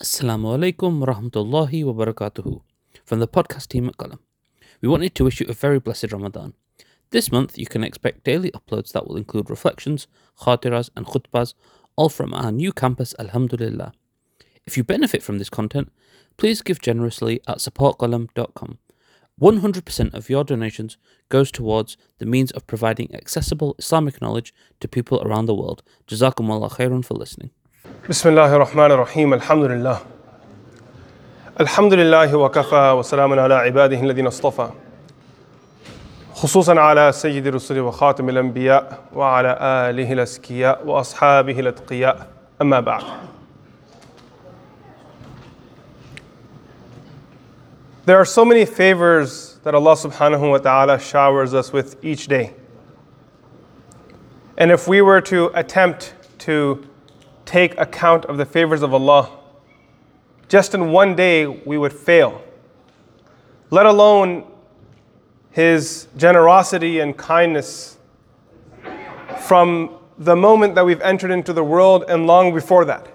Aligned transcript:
Assalamu 0.00 0.56
alaikum 0.56 1.00
wa 1.00 1.12
rahmatullahi 1.12 1.84
wa 1.84 1.92
barakatuhu 1.92 2.62
from 3.04 3.18
the 3.18 3.26
podcast 3.26 3.66
team 3.66 3.88
at 3.88 3.96
Qalam. 3.96 4.20
We 4.80 4.88
wanted 4.88 5.12
to 5.16 5.24
wish 5.24 5.40
you 5.40 5.46
a 5.48 5.52
very 5.52 5.80
blessed 5.80 6.12
Ramadan. 6.12 6.54
This 7.10 7.32
month 7.32 7.58
you 7.58 7.66
can 7.66 7.82
expect 7.82 8.22
daily 8.22 8.52
uploads 8.52 8.92
that 8.92 9.08
will 9.08 9.16
include 9.16 9.50
reflections, 9.50 10.06
khatiras 10.40 10.88
and 10.96 11.04
khutbas, 11.04 11.54
all 11.96 12.08
from 12.08 12.32
our 12.32 12.52
new 12.52 12.72
campus 12.72 13.12
Alhamdulillah. 13.18 13.90
If 14.68 14.76
you 14.76 14.84
benefit 14.84 15.20
from 15.20 15.38
this 15.38 15.50
content, 15.50 15.90
please 16.36 16.62
give 16.62 16.80
generously 16.80 17.40
at 17.48 17.58
supportqalam.com. 17.58 18.78
100% 19.40 20.14
of 20.14 20.30
your 20.30 20.44
donations 20.44 20.96
goes 21.28 21.50
towards 21.50 21.96
the 22.18 22.26
means 22.26 22.52
of 22.52 22.68
providing 22.68 23.12
accessible 23.12 23.74
Islamic 23.80 24.22
knowledge 24.22 24.54
to 24.78 24.86
people 24.86 25.20
around 25.22 25.46
the 25.46 25.56
world. 25.56 25.82
Jazakumullah 26.06 26.70
khairan 26.70 27.04
for 27.04 27.14
listening. 27.14 27.50
بسم 28.08 28.28
الله 28.28 28.56
الرحمن 28.56 28.90
الرحيم 28.90 29.34
الحمد 29.34 29.64
لله 29.64 29.98
الحمد 31.60 31.94
لله 31.94 32.36
وكفى 32.36 32.90
وسلام 32.90 33.38
على 33.38 33.54
عباده 33.54 34.00
الذين 34.00 34.26
اصطفى 34.26 34.68
خصوصا 36.34 36.80
على 36.80 37.12
سيد 37.12 37.46
الرسل 37.46 37.80
وخاتم 37.80 38.28
الأنبياء 38.28 38.98
وعلى 39.14 39.58
آله 39.60 40.12
الأزكياء 40.12 40.86
وأصحابه 40.86 41.60
الأتقياء 41.60 42.26
أما 42.62 42.80
بعد 42.80 43.02
There 48.06 48.18
are 48.18 48.24
so 48.24 48.42
many 48.42 48.64
favors 48.64 49.58
that 49.64 49.74
Allah 49.74 49.92
subhanahu 49.94 50.50
wa 50.50 50.56
ta'ala 50.56 50.98
showers 50.98 51.52
us 51.52 51.74
with 51.74 52.02
each 52.02 52.26
day. 52.26 52.54
And 54.56 54.70
if 54.70 54.88
we 54.88 55.02
were 55.02 55.20
to 55.20 55.50
attempt 55.54 56.14
to 56.38 56.87
take 57.48 57.80
account 57.80 58.26
of 58.26 58.36
the 58.36 58.44
favors 58.44 58.82
of 58.82 58.92
Allah, 58.92 59.30
just 60.48 60.74
in 60.74 60.92
one 60.92 61.16
day 61.16 61.46
we 61.46 61.78
would 61.78 61.94
fail, 61.94 62.42
let 63.70 63.86
alone 63.86 64.44
His 65.50 66.08
generosity 66.18 67.00
and 67.00 67.16
kindness 67.16 67.96
from 69.40 69.96
the 70.18 70.36
moment 70.36 70.74
that 70.74 70.84
we've 70.84 71.00
entered 71.00 71.30
into 71.30 71.54
the 71.54 71.64
world 71.64 72.04
and 72.06 72.26
long 72.26 72.52
before 72.52 72.84
that. 72.84 73.06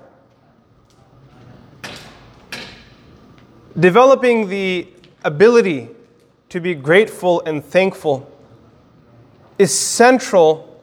Developing 3.79 4.49
the 4.49 4.87
ability 5.23 5.89
to 6.49 6.59
be 6.59 6.73
grateful 6.73 7.43
and 7.45 7.63
thankful 7.63 8.27
is 9.59 9.77
central 9.77 10.81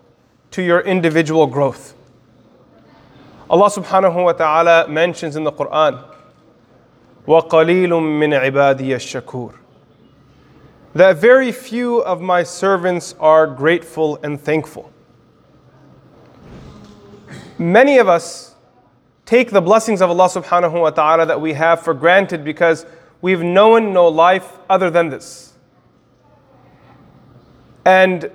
to 0.53 0.63
your 0.63 0.83
individual 0.83 1.49
growth. 1.49 1.95
Allah 3.50 3.70
subhanahu 3.70 4.24
wa 4.24 4.34
ta'ala 4.34 4.88
mentions 4.88 5.36
in 5.36 5.44
the 5.44 5.52
Quran, 5.52 6.04
وَقَلِيلٌ 7.28 7.90
مِّنْ 7.90 8.40
عِبَادِيَ 8.40 8.96
الشَّكُورِ 8.96 9.56
That 10.94 11.18
very 11.18 11.52
few 11.52 12.00
of 12.00 12.22
my 12.22 12.44
servants 12.44 13.14
are 13.20 13.46
grateful 13.46 14.18
and 14.24 14.40
thankful. 14.40 14.92
Many 17.58 18.00
of 18.00 18.10
us 18.10 18.56
take 19.26 19.52
the 19.52 19.62
blessings 19.62 20.02
of 20.02 20.10
Allah 20.10 20.28
subhanahu 20.28 20.82
wa 20.82 20.90
ta'ala 20.90 21.26
that 21.26 21.40
we 21.40 21.54
have 21.54 21.82
for 21.82 21.94
granted 21.94 22.44
because 22.44 22.86
we've 23.22 23.42
known 23.42 23.94
no 23.94 24.08
life 24.08 24.58
other 24.70 24.90
than 24.90 25.10
this. 25.10 25.54
And 27.86 28.32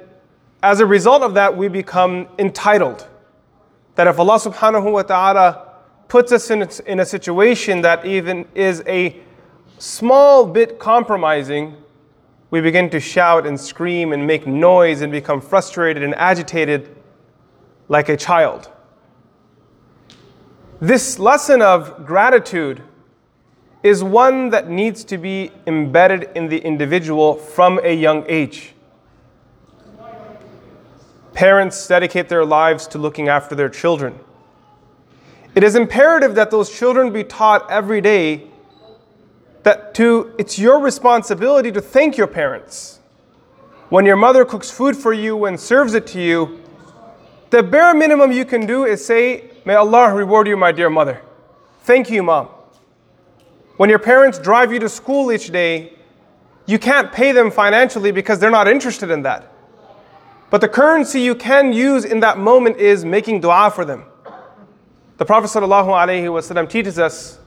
as 0.63 0.81
a 0.81 0.87
result 0.87 1.23
of 1.23 1.35
that, 1.35 1.57
we 1.57 1.69
become 1.69 2.29
entitled. 2.39 3.07
That 3.96 4.08
if 4.08 4.20
Allah 4.20 4.40
subhanahu 4.40 4.92
wa 4.92 5.02
ta'ala 5.04 5.74
puts 6.08 6.32
us 6.32 6.52
in, 6.52 6.68
in 6.86 7.00
a 7.00 7.06
situation 7.06 7.82
that 7.82 8.06
even 8.06 8.46
is 8.54 8.84
a 8.88 9.20
small 9.78 10.46
bit 10.46 10.80
compromising, 10.80 11.78
we 12.52 12.62
begin 12.62 12.90
to 12.92 13.00
shout 13.00 13.48
and 13.48 13.60
scream 13.60 14.14
and 14.14 14.26
make 14.26 14.46
noise 14.46 15.02
and 15.02 15.12
become 15.12 15.42
frustrated 15.42 16.04
and 16.04 16.14
agitated 16.16 16.96
like 17.88 18.10
a 18.10 18.18
child. 18.18 18.70
This 20.80 21.20
lesson 21.20 21.62
of 21.62 22.06
gratitude 22.06 22.84
is 23.82 24.04
one 24.04 24.50
that 24.50 24.70
needs 24.70 25.04
to 25.06 25.18
be 25.18 25.52
embedded 25.68 26.30
in 26.36 26.50
the 26.50 26.58
individual 26.58 27.36
from 27.36 27.80
a 27.84 27.94
young 27.94 28.26
age. 28.28 28.75
Parents 31.36 31.88
dedicate 31.88 32.30
their 32.30 32.46
lives 32.46 32.88
to 32.88 32.98
looking 32.98 33.28
after 33.28 33.56
their 33.56 33.68
children. 33.68 34.18
It 35.54 35.64
is 35.64 35.76
imperative 35.76 36.34
that 36.36 36.50
those 36.50 36.76
children 36.76 37.12
be 37.12 37.26
taught 37.26 37.70
every 37.70 38.00
day 38.00 38.48
that 39.64 39.94
to 39.96 40.34
it's 40.38 40.58
your 40.58 40.80
responsibility 40.80 41.72
to 41.74 41.82
thank 41.82 42.16
your 42.16 42.28
parents. 42.28 43.00
When 43.90 44.06
your 44.06 44.16
mother 44.16 44.46
cooks 44.46 44.72
food 44.72 44.96
for 44.96 45.12
you 45.12 45.44
and 45.46 45.60
serves 45.60 45.94
it 45.94 46.08
to 46.08 46.22
you, 46.22 46.62
the 47.50 47.62
bare 47.62 47.94
minimum 47.94 48.32
you 48.32 48.46
can 48.46 48.66
do 48.66 48.86
is 48.86 49.06
say, 49.06 49.50
May 49.66 49.76
Allah 49.76 50.14
reward 50.14 50.48
you, 50.48 50.56
my 50.56 50.72
dear 50.72 50.90
mother. 50.90 51.22
Thank 51.82 52.10
you, 52.10 52.24
mom. 52.24 52.48
When 53.76 53.90
your 53.90 54.00
parents 54.00 54.40
drive 54.40 54.72
you 54.72 54.80
to 54.80 54.88
school 54.88 55.32
each 55.34 55.52
day, 55.52 55.94
you 56.66 56.80
can't 56.80 57.12
pay 57.12 57.34
them 57.34 57.52
financially 57.52 58.12
because 58.12 58.40
they're 58.40 58.50
not 58.50 58.70
interested 58.70 59.12
in 59.12 59.24
that. 59.24 59.52
But 60.51 60.61
the 60.61 60.69
currency 60.69 61.21
you 61.21 61.35
can 61.35 61.73
use 61.73 62.05
in 62.05 62.21
that 62.21 62.39
moment 62.39 62.77
is 62.79 63.05
making 63.05 63.41
dua 63.41 63.71
for 63.71 63.85
them. 63.85 64.05
The 65.19 65.25
Prophet 65.25 65.47
ﷺ 65.49 66.69
teaches 66.69 66.99
us, 66.99 67.39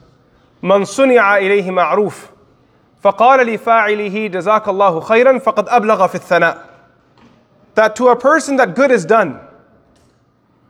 من 0.61 0.85
صنع 0.85 1.37
إليه 1.37 1.71
معروف 1.71 2.29
فقال 3.03 3.45
لفاعله 3.47 4.27
جزاك 4.27 4.67
الله 4.67 4.99
خيرا 5.01 5.39
فقد 5.39 5.69
أبلغ 5.69 6.07
في 6.07 6.15
الثناء 6.15 6.57
That 7.75 7.95
to 7.95 8.09
a 8.09 8.15
person 8.15 8.55
that 8.57 8.75
good 8.75 8.91
is 8.91 9.03
done, 9.03 9.39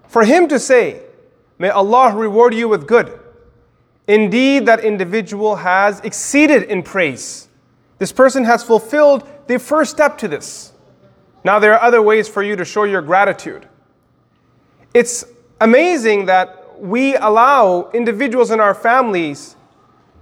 for 0.08 0.24
him 0.24 0.48
to 0.48 0.58
say, 0.58 1.02
May 1.60 1.70
Allah 1.70 2.16
reward 2.16 2.54
you 2.54 2.70
with 2.70 2.88
good, 2.88 3.20
indeed 4.08 4.66
that 4.66 4.80
individual 4.80 5.58
has 5.58 6.00
exceeded 6.00 6.64
in 6.64 6.82
praise. 6.82 7.50
This 8.00 8.12
person 8.12 8.46
has 8.46 8.64
fulfilled 8.64 9.28
the 9.48 9.60
first 9.60 9.92
step 9.92 10.18
to 10.20 10.28
this. 10.28 10.72
Now, 11.45 11.59
there 11.59 11.75
are 11.75 11.83
other 11.83 12.03
ways 12.03 12.29
for 12.29 12.43
you 12.43 12.57
to 12.57 12.65
show 12.65 12.85
your 12.85 13.03
gratitude. 13.03 13.69
It's 14.95 15.25
amazing 15.61 16.27
that 16.27 16.81
we 16.81 17.17
allow 17.17 17.91
individuals 17.93 18.51
in 18.51 18.61
our 18.61 18.75
families 18.75 19.57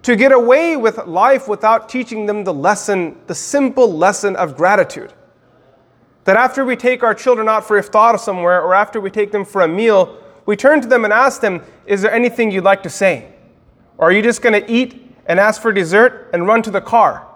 to 0.03 0.17
get 0.17 0.33
away 0.33 0.77
with 0.77 0.99
life 1.07 1.49
without 1.49 1.89
teaching 1.89 2.27
them 2.27 2.45
the 2.45 2.55
lesson, 2.55 3.21
the 3.27 3.35
simple 3.35 3.93
lesson 3.93 4.37
of 4.37 4.57
gratitude. 4.57 5.13
That 6.25 6.37
after 6.37 6.65
we 6.65 6.77
take 6.77 7.03
our 7.03 7.15
children 7.15 7.49
out 7.49 7.67
for 7.67 7.81
iftar 7.81 8.19
somewhere 8.19 8.61
or 8.63 8.75
after 8.75 9.01
we 9.01 9.11
take 9.11 9.33
them 9.33 9.45
for 9.45 9.63
a 9.63 9.69
meal, 9.69 10.17
we 10.45 10.57
turn 10.57 10.81
to 10.81 10.89
them 10.89 11.05
and 11.05 11.13
ask 11.13 11.41
them, 11.41 11.63
Is 11.87 12.03
there 12.03 12.13
anything 12.13 12.51
you'd 12.51 12.65
like 12.65 12.83
to 12.85 12.91
say? 12.91 13.33
Or 13.99 14.09
are 14.09 14.13
you 14.13 14.23
just 14.23 14.43
going 14.43 14.53
to 14.53 14.71
eat 14.71 15.15
and 15.27 15.41
ask 15.41 15.61
for 15.61 15.73
dessert 15.73 16.31
and 16.33 16.47
run 16.47 16.63
to 16.63 16.71
the 16.71 16.81
car? 16.81 17.27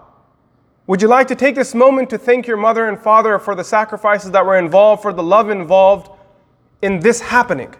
Would 0.87 1.01
you 1.01 1.07
like 1.07 1.27
to 1.27 1.35
take 1.35 1.53
this 1.53 1.75
moment 1.75 2.09
to 2.09 2.17
thank 2.17 2.47
your 2.47 2.57
mother 2.57 2.89
and 2.89 2.99
father 2.99 3.37
for 3.37 3.53
the 3.53 3.63
sacrifices 3.63 4.31
that 4.31 4.45
were 4.45 4.57
involved, 4.57 5.03
for 5.03 5.13
the 5.13 5.21
love 5.21 5.49
involved 5.49 6.09
in 6.81 6.99
this 6.99 7.21
happening? 7.21 7.73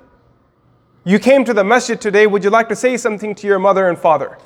You 1.04 1.18
came 1.18 1.44
to 1.46 1.54
the 1.54 1.64
masjid 1.64 2.00
today, 2.00 2.28
would 2.28 2.44
you 2.44 2.52
like 2.52 2.70
to 2.70 2.76
say 2.76 2.98
something 2.98 3.34
to 3.36 3.48
your 3.48 3.58
mother 3.58 3.90
and 3.90 3.98
father? 3.98 4.38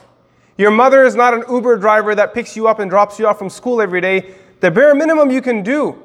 Your 0.57 0.71
mother 0.71 1.03
is 1.03 1.15
not 1.15 1.33
an 1.33 1.43
Uber 1.49 1.77
driver 1.77 2.15
that 2.15 2.33
picks 2.33 2.55
you 2.55 2.65
up 2.69 2.79
and 2.79 2.89
drops 2.89 3.19
you 3.19 3.27
off 3.27 3.37
from 3.37 3.49
school 3.49 3.81
every 3.81 3.99
day. 3.99 4.35
The 4.61 4.71
bare 4.71 4.95
minimum 4.95 5.31
you 5.31 5.41
can 5.41 5.61
do. 5.61 6.01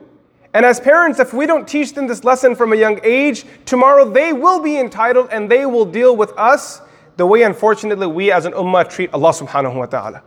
And 0.53 0.67
as 0.67 0.81
parents, 0.81 1.21
if 1.21 1.33
we 1.33 1.47
don't 1.47 1.69
teach 1.69 1.95
them 1.95 2.09
this 2.09 2.25
lesson 2.25 2.57
from 2.57 2.73
a 2.73 2.77
young 2.77 2.99
age, 3.05 3.45
tomorrow 3.65 4.11
they 4.11 4.33
will 4.33 4.61
be 4.61 4.77
entitled 4.77 5.29
and 5.31 5.49
they 5.49 5.67
will 5.67 5.85
deal 5.85 6.17
with 6.17 6.37
us 6.37 6.81
the 7.17 7.27
way, 7.27 7.45
unfortunately, 7.45 8.09
we 8.09 8.33
as 8.33 8.45
an 8.45 8.55
ummah 8.55 8.91
treat 8.91 9.15
Allah 9.15 9.31
subhanahu 9.31 9.77
wa 9.77 9.87
ta'ala 9.87 10.25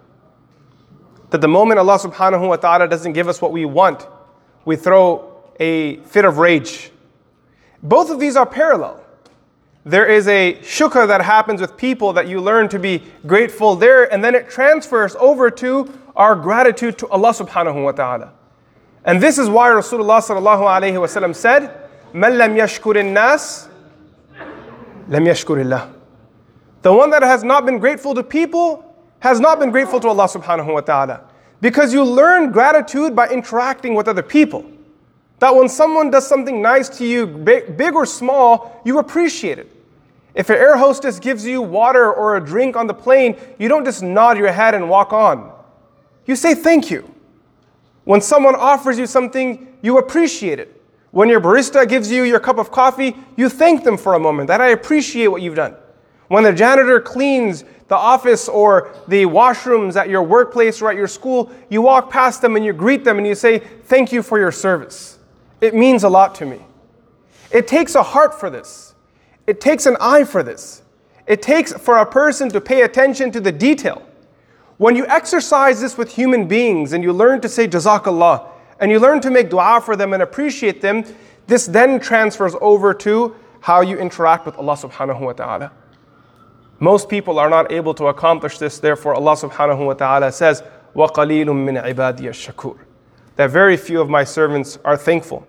that 1.33 1.41
the 1.41 1.49
moment 1.49 1.79
Allah 1.79 1.99
subhanahu 1.99 2.49
wa 2.49 2.57
ta'ala 2.57 2.89
doesn't 2.89 3.13
give 3.13 3.29
us 3.29 3.43
what 3.43 3.53
we 3.53 3.65
want, 3.65 4.07
we 4.65 4.77
throw 4.77 5.43
a 5.61 5.97
fit 5.97 6.25
of 6.25 6.39
rage. 6.39 6.91
Both 7.83 8.11
of 8.11 8.19
these 8.19 8.37
are 8.37 8.47
parallel. 8.47 9.05
There 9.85 10.07
is 10.07 10.29
a 10.29 10.55
shukr 10.63 11.07
that 11.07 11.23
happens 11.23 11.61
with 11.61 11.77
people 11.77 12.13
that 12.15 12.29
you 12.29 12.41
learn 12.41 12.69
to 12.71 12.79
be 12.79 13.03
grateful 13.27 13.75
there, 13.75 14.13
and 14.13 14.23
then 14.23 14.35
it 14.35 14.51
transfers 14.51 15.17
over 15.17 15.51
to 15.53 15.93
our 16.17 16.35
gratitude 16.35 16.99
to 16.99 17.09
Allah 17.09 17.31
subhanahu 17.31 17.85
wa 17.85 17.93
ta'ala. 17.93 18.33
And 19.05 19.23
this 19.23 19.39
is 19.39 19.49
why 19.49 19.69
Rasulullah 19.71 20.21
sallallahu 20.21 20.63
alayhi 20.63 21.01
wa 21.01 21.07
sallam 21.07 21.35
said, 21.35 21.71
من 22.13 22.39
لم 22.39 22.57
يشكر 22.57 22.97
الناس 22.97 23.69
لم 25.09 25.27
يشكر 25.27 25.65
الله. 25.65 25.95
The 26.83 26.93
one 26.93 27.11
that 27.11 27.23
has 27.23 27.45
not 27.45 27.65
been 27.65 27.79
grateful 27.79 28.15
to 28.15 28.23
people 28.23 28.85
has 29.24 29.40
not 29.40 29.58
been 29.58 29.72
grateful 29.72 30.02
to 30.02 30.10
Allah 30.10 30.28
subhanahu 30.28 30.74
wa 30.74 30.82
ta'ala. 30.82 31.22
Because 31.62 31.94
you 31.94 32.04
learn 32.04 32.52
gratitude 32.52 33.16
by 33.16 33.30
interacting 33.30 33.96
with 33.96 34.10
other 34.10 34.22
people. 34.22 34.70
That 35.40 35.56
when 35.56 35.70
someone 35.70 36.12
does 36.12 36.28
something 36.28 36.62
nice 36.62 36.90
to 36.98 37.06
you, 37.06 37.26
big, 37.26 37.96
or 37.96 38.06
small, 38.06 38.82
you 38.84 39.00
appreciate 39.00 39.60
it. 39.60 39.72
If 40.36 40.50
an 40.50 40.58
air 40.58 40.76
hostess 40.76 41.20
gives 41.20 41.46
you 41.46 41.62
water 41.62 42.12
or 42.12 42.36
a 42.36 42.46
drink 42.46 42.76
on 42.76 42.86
the 42.86 42.94
plane, 42.94 43.38
you 43.58 43.70
don't 43.70 43.86
just 43.86 44.04
nod 44.04 44.38
your 44.38 44.52
head 44.52 44.74
and 44.74 44.90
walk 44.90 45.14
on. 45.14 45.54
You 46.26 46.36
say 46.36 46.54
thank 46.54 46.92
you. 46.92 47.10
When 48.04 48.20
someone 48.20 48.56
offers 48.56 49.00
you 49.00 49.08
something, 49.08 49.74
you 49.82 50.00
appreciate 50.00 50.60
it. 50.60 50.82
When 51.12 51.30
your 51.30 51.40
barista 51.40 51.88
gives 51.88 52.12
you 52.12 52.24
your 52.24 52.42
cup 52.42 52.58
of 52.58 52.72
coffee, 52.72 53.16
you 53.38 53.48
thank 53.48 53.86
them 53.86 53.96
for 53.96 54.16
a 54.16 54.20
moment 54.20 54.50
that 54.50 54.60
I 54.60 54.70
appreciate 54.70 55.28
what 55.28 55.42
you've 55.42 55.56
done. 55.56 55.78
When 56.28 56.44
the 56.44 56.54
janitor 56.54 57.00
cleans 57.00 57.64
the 57.88 57.96
office 57.96 58.50
or 58.50 58.94
the 59.08 59.26
washrooms 59.26 59.96
at 59.96 60.10
your 60.10 60.24
workplace 60.24 60.82
or 60.82 60.90
at 60.90 60.96
your 60.96 61.08
school, 61.08 61.52
you 61.70 61.82
walk 61.82 62.10
past 62.10 62.42
them 62.42 62.56
and 62.56 62.66
you 62.66 62.74
greet 62.74 63.04
them 63.04 63.18
and 63.18 63.28
you 63.28 63.36
say, 63.36 63.60
Thank 63.60 64.12
you 64.12 64.24
for 64.24 64.40
your 64.40 64.52
service. 64.52 65.20
It 65.62 65.76
means 65.76 66.04
a 66.04 66.10
lot 66.10 66.36
to 66.36 66.46
me. 66.46 66.60
It 67.52 67.68
takes 67.68 67.96
a 67.96 68.04
heart 68.04 68.40
for 68.40 68.50
this, 68.50 68.96
it 69.48 69.62
takes 69.62 69.86
an 69.86 69.98
eye 70.00 70.24
for 70.24 70.44
this. 70.44 70.82
It 71.26 71.42
takes 71.42 71.72
for 71.72 72.00
a 72.00 72.06
person 72.06 72.50
to 72.50 72.60
pay 72.60 72.82
attention 72.82 73.32
to 73.32 73.40
the 73.40 73.52
detail. 73.52 74.02
When 74.78 74.96
you 74.96 75.06
exercise 75.08 75.80
this 75.80 75.98
with 75.98 76.14
human 76.14 76.48
beings 76.48 76.92
and 76.92 77.04
you 77.04 77.14
learn 77.14 77.40
to 77.42 77.48
say 77.48 77.68
Jazakallah 77.68 78.50
and 78.80 78.92
you 78.92 79.00
learn 79.00 79.22
to 79.22 79.30
make 79.30 79.50
dua 79.50 79.80
for 79.82 79.96
them 79.96 80.14
and 80.14 80.22
appreciate 80.22 80.82
them, 80.82 81.06
this 81.48 81.66
then 81.66 82.00
transfers 82.00 82.56
over 82.60 82.94
to 82.96 83.36
how 83.62 83.82
you 83.82 83.98
interact 83.98 84.46
with 84.46 84.58
Allah 84.58 84.76
subhanahu 84.76 85.22
wa 85.22 85.34
ta'ala. 85.34 85.72
Most 86.83 87.09
people 87.09 87.39
are 87.39 87.51
not 87.51 87.73
able 87.73 87.93
to 87.95 88.07
accomplish 88.07 88.59
this, 88.59 88.79
therefore, 88.79 89.15
Allah 89.15 89.33
subhanahu 89.33 89.87
wa 89.87 89.95
ta'ala 89.95 90.31
says, 90.31 90.63
وَقَلِيلٌ 90.95 91.47
مِّنْ 91.47 91.83
عِبَادِيَ 91.83 92.21
الشَّكُورِ 92.21 92.79
That 93.37 93.51
very 93.51 93.77
few 93.77 94.01
of 94.01 94.09
my 94.09 94.23
servants 94.25 94.79
are 94.85 94.97
thankful. 94.97 95.47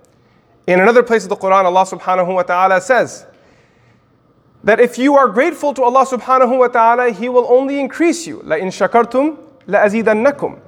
In 0.65 0.79
another 0.79 1.03
place 1.03 1.23
of 1.23 1.29
the 1.29 1.35
Quran, 1.35 1.65
Allah 1.65 1.85
subhanahu 1.85 2.33
wa 2.33 2.43
ta'ala 2.43 2.81
says 2.81 3.25
that 4.63 4.79
if 4.79 4.97
you 4.97 5.15
are 5.15 5.27
grateful 5.27 5.73
to 5.75 5.83
Allah 5.83 6.05
subhanahu 6.05 6.57
wa 6.57 6.67
ta'ala, 6.67 7.11
He 7.11 7.29
will 7.29 7.47
only 7.47 7.79
increase 7.79 8.25
you. 8.25 8.39
لَإِن 8.39 8.67
شَكَرْتُمْ 8.67 9.37
لَأَزِيدَنَّكُمْ 9.67 10.59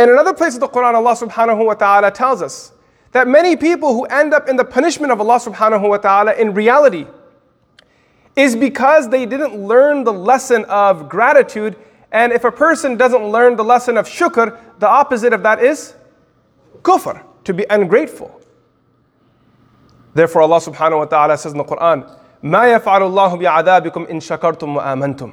In 0.00 0.10
another 0.10 0.34
place 0.34 0.54
of 0.54 0.60
the 0.60 0.68
Quran, 0.68 0.94
Allah 0.94 1.16
subhanahu 1.16 1.64
wa 1.64 1.74
ta'ala 1.74 2.10
tells 2.10 2.42
us 2.42 2.72
that 3.12 3.26
many 3.26 3.56
people 3.56 3.94
who 3.94 4.04
end 4.04 4.34
up 4.34 4.48
in 4.48 4.56
the 4.56 4.64
punishment 4.64 5.12
of 5.12 5.20
Allah 5.20 5.38
subhanahu 5.38 5.88
wa 5.88 5.96
ta'ala 5.96 6.34
in 6.34 6.52
reality 6.52 7.06
is 8.38 8.56
because 8.56 9.08
they 9.08 9.26
didn't 9.26 9.56
learn 9.56 10.04
the 10.04 10.12
lesson 10.12 10.64
of 10.64 11.08
gratitude. 11.08 11.76
And 12.10 12.32
if 12.32 12.44
a 12.44 12.52
person 12.52 12.96
doesn't 12.96 13.24
learn 13.24 13.56
the 13.56 13.64
lesson 13.64 13.96
of 13.96 14.06
shukr, 14.06 14.58
the 14.78 14.88
opposite 14.88 15.32
of 15.32 15.42
that 15.42 15.62
is 15.62 15.94
kufr, 16.82 17.22
to 17.44 17.54
be 17.54 17.64
ungrateful. 17.70 18.40
Therefore, 20.14 20.42
Allah 20.42 20.60
subhanahu 20.60 20.98
wa 20.98 21.04
ta'ala 21.06 21.38
says 21.38 21.52
in 21.52 21.58
the 21.58 21.64
Quran, 21.64 22.08
ما 22.42 22.78
يفعل 22.78 23.02
الله 23.02 23.36
بعذابكم 23.38 24.10
إن 24.10 24.20
شكرتم 24.20 24.76
وآمنتم. 24.76 25.32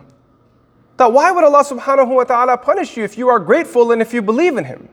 That 0.98 1.12
why 1.12 1.32
would 1.32 1.44
Allah 1.44 1.64
subhanahu 1.64 2.16
wa 2.16 2.24
ta'ala 2.24 2.58
punish 2.58 2.98
you 2.98 3.04
if 3.04 3.18
you 3.18 3.30
are 3.30 3.40
grateful 3.40 3.92
and 3.92 4.02
if 4.02 4.14
you 4.14 4.22
believe 4.22 4.58
in 4.58 4.66
Him? 4.66 4.90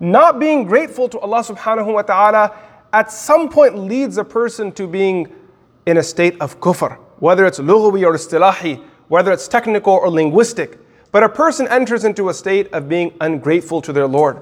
Not 0.00 0.38
being 0.38 0.64
grateful 0.64 1.08
to 1.10 1.18
Allah 1.18 1.40
subhanahu 1.40 1.92
wa 1.92 2.02
ta'ala 2.02 2.56
at 2.92 3.12
some 3.12 3.48
point 3.48 3.76
leads 3.76 4.16
a 4.16 4.24
person 4.24 4.72
to 4.72 4.86
being 4.86 5.30
in 5.86 5.98
a 5.98 6.02
state 6.02 6.40
of 6.40 6.60
kufr 6.60 6.98
whether 7.19 7.45
it's 7.45 7.59
lughawi 7.59 8.05
or 8.05 8.13
istilahi, 8.13 8.83
whether 9.07 9.31
it's 9.31 9.47
technical 9.47 9.93
or 9.93 10.09
linguistic. 10.09 10.79
But 11.11 11.23
a 11.23 11.29
person 11.29 11.67
enters 11.67 12.03
into 12.03 12.29
a 12.29 12.33
state 12.33 12.71
of 12.73 12.89
being 12.89 13.13
ungrateful 13.21 13.81
to 13.83 13.93
their 13.93 14.07
Lord. 14.07 14.41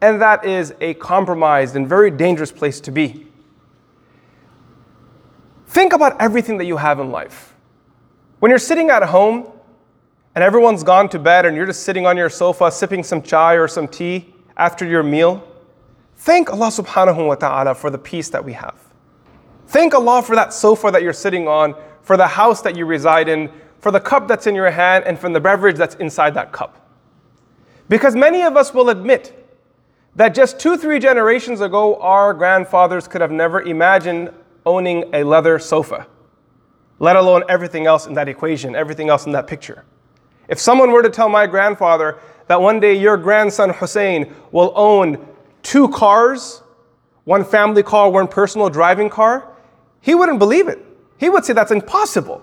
And 0.00 0.20
that 0.20 0.44
is 0.44 0.74
a 0.80 0.94
compromised 0.94 1.76
and 1.76 1.88
very 1.88 2.10
dangerous 2.10 2.52
place 2.52 2.80
to 2.80 2.90
be. 2.90 3.26
Think 5.66 5.92
about 5.92 6.20
everything 6.20 6.58
that 6.58 6.66
you 6.66 6.76
have 6.76 7.00
in 7.00 7.10
life. 7.10 7.54
When 8.40 8.50
you're 8.50 8.58
sitting 8.58 8.90
at 8.90 9.02
home 9.04 9.46
and 10.34 10.44
everyone's 10.44 10.82
gone 10.82 11.08
to 11.10 11.18
bed 11.18 11.46
and 11.46 11.56
you're 11.56 11.66
just 11.66 11.84
sitting 11.84 12.06
on 12.06 12.16
your 12.16 12.28
sofa 12.28 12.70
sipping 12.70 13.02
some 13.02 13.22
chai 13.22 13.54
or 13.54 13.68
some 13.68 13.88
tea 13.88 14.34
after 14.56 14.84
your 14.84 15.02
meal, 15.02 15.46
thank 16.16 16.52
Allah 16.52 16.68
subhanahu 16.68 17.26
wa 17.26 17.36
ta'ala 17.36 17.74
for 17.74 17.88
the 17.88 17.98
peace 17.98 18.28
that 18.30 18.44
we 18.44 18.52
have. 18.52 18.76
Thank 19.68 19.94
Allah 19.94 20.22
for 20.22 20.36
that 20.36 20.52
sofa 20.52 20.90
that 20.90 21.02
you're 21.02 21.12
sitting 21.12 21.48
on 21.48 21.74
for 22.02 22.16
the 22.16 22.26
house 22.26 22.62
that 22.62 22.76
you 22.76 22.84
reside 22.84 23.28
in, 23.28 23.50
for 23.78 23.90
the 23.90 24.00
cup 24.00 24.28
that's 24.28 24.46
in 24.46 24.54
your 24.54 24.70
hand, 24.70 25.04
and 25.04 25.18
from 25.18 25.32
the 25.32 25.40
beverage 25.40 25.76
that's 25.76 25.94
inside 25.96 26.34
that 26.34 26.52
cup. 26.52 26.78
Because 27.88 28.14
many 28.14 28.42
of 28.42 28.56
us 28.56 28.72
will 28.72 28.90
admit 28.90 29.38
that 30.14 30.34
just 30.34 30.60
two, 30.60 30.76
three 30.76 30.98
generations 30.98 31.60
ago, 31.60 31.96
our 31.96 32.34
grandfathers 32.34 33.08
could 33.08 33.20
have 33.20 33.30
never 33.30 33.62
imagined 33.62 34.30
owning 34.66 35.04
a 35.14 35.24
leather 35.24 35.58
sofa, 35.58 36.06
let 36.98 37.16
alone 37.16 37.42
everything 37.48 37.86
else 37.86 38.06
in 38.06 38.14
that 38.14 38.28
equation, 38.28 38.76
everything 38.76 39.08
else 39.08 39.26
in 39.26 39.32
that 39.32 39.46
picture. 39.46 39.84
If 40.48 40.58
someone 40.58 40.92
were 40.92 41.02
to 41.02 41.10
tell 41.10 41.28
my 41.28 41.46
grandfather 41.46 42.18
that 42.46 42.60
one 42.60 42.80
day 42.80 42.94
your 42.94 43.16
grandson 43.16 43.70
Hussein 43.70 44.34
will 44.50 44.72
own 44.76 45.26
two 45.62 45.88
cars, 45.88 46.62
one 47.24 47.44
family 47.44 47.82
car, 47.82 48.10
one 48.10 48.28
personal 48.28 48.68
driving 48.68 49.08
car, 49.08 49.48
he 50.00 50.14
wouldn't 50.14 50.38
believe 50.38 50.68
it. 50.68 50.84
He 51.22 51.30
would 51.30 51.44
say 51.44 51.52
that's 51.52 51.70
impossible 51.70 52.42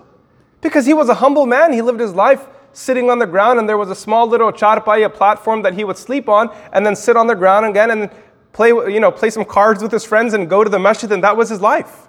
because 0.62 0.86
he 0.86 0.94
was 0.94 1.10
a 1.10 1.14
humble 1.16 1.44
man. 1.44 1.70
He 1.70 1.82
lived 1.82 2.00
his 2.00 2.14
life 2.14 2.46
sitting 2.72 3.10
on 3.10 3.18
the 3.18 3.26
ground, 3.26 3.58
and 3.58 3.68
there 3.68 3.76
was 3.76 3.90
a 3.90 3.94
small 3.94 4.26
little 4.26 4.50
charpaya 4.50 5.12
platform 5.12 5.60
that 5.60 5.74
he 5.74 5.84
would 5.84 5.98
sleep 5.98 6.30
on, 6.30 6.48
and 6.72 6.86
then 6.86 6.96
sit 6.96 7.14
on 7.14 7.26
the 7.26 7.34
ground 7.34 7.66
again 7.66 7.90
and 7.90 8.10
play, 8.54 8.68
you 8.68 8.98
know, 8.98 9.10
play 9.10 9.28
some 9.28 9.44
cards 9.44 9.82
with 9.82 9.92
his 9.92 10.02
friends 10.02 10.32
and 10.32 10.48
go 10.48 10.64
to 10.64 10.70
the 10.70 10.78
masjid, 10.78 11.12
and 11.12 11.22
that 11.22 11.36
was 11.36 11.50
his 11.50 11.60
life. 11.60 12.08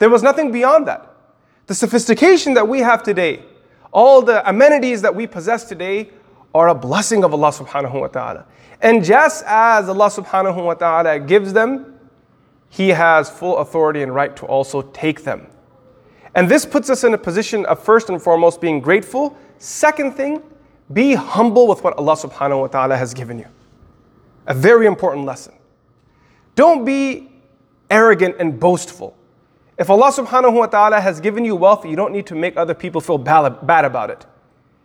There 0.00 0.10
was 0.10 0.24
nothing 0.24 0.50
beyond 0.50 0.88
that. 0.88 1.08
The 1.68 1.74
sophistication 1.76 2.54
that 2.54 2.66
we 2.66 2.80
have 2.80 3.04
today, 3.04 3.44
all 3.92 4.22
the 4.22 4.42
amenities 4.48 5.02
that 5.02 5.14
we 5.14 5.28
possess 5.28 5.62
today, 5.66 6.10
are 6.52 6.66
a 6.66 6.74
blessing 6.74 7.22
of 7.22 7.32
Allah 7.32 7.52
subhanahu 7.52 8.00
wa 8.00 8.08
ta'ala. 8.08 8.46
And 8.80 9.04
just 9.04 9.44
as 9.46 9.88
Allah 9.88 10.08
subhanahu 10.08 10.64
wa 10.64 10.74
ta'ala 10.74 11.20
gives 11.20 11.52
them, 11.52 11.94
He 12.70 12.88
has 12.88 13.30
full 13.30 13.58
authority 13.58 14.02
and 14.02 14.12
right 14.12 14.34
to 14.34 14.46
also 14.46 14.82
take 14.82 15.22
them. 15.22 15.46
And 16.34 16.48
this 16.48 16.64
puts 16.64 16.88
us 16.88 17.04
in 17.04 17.14
a 17.14 17.18
position 17.18 17.66
of 17.66 17.82
first 17.82 18.08
and 18.08 18.20
foremost 18.20 18.60
being 18.60 18.80
grateful. 18.80 19.36
Second 19.58 20.14
thing, 20.14 20.42
be 20.92 21.14
humble 21.14 21.66
with 21.66 21.84
what 21.84 21.96
Allah 21.98 22.16
subhanahu 22.16 22.60
wa 22.60 22.66
ta'ala 22.68 22.96
has 22.96 23.14
given 23.14 23.38
you. 23.38 23.46
A 24.46 24.54
very 24.54 24.86
important 24.86 25.26
lesson. 25.26 25.54
Don't 26.54 26.84
be 26.84 27.30
arrogant 27.90 28.36
and 28.38 28.58
boastful. 28.58 29.16
If 29.78 29.90
Allah 29.90 30.10
subhanahu 30.10 30.54
wa 30.54 30.66
ta'ala 30.66 31.00
has 31.00 31.20
given 31.20 31.44
you 31.44 31.56
wealth, 31.56 31.84
you 31.84 31.96
don't 31.96 32.12
need 32.12 32.26
to 32.26 32.34
make 32.34 32.56
other 32.56 32.74
people 32.74 33.00
feel 33.00 33.18
bad 33.18 33.84
about 33.84 34.10
it. 34.10 34.26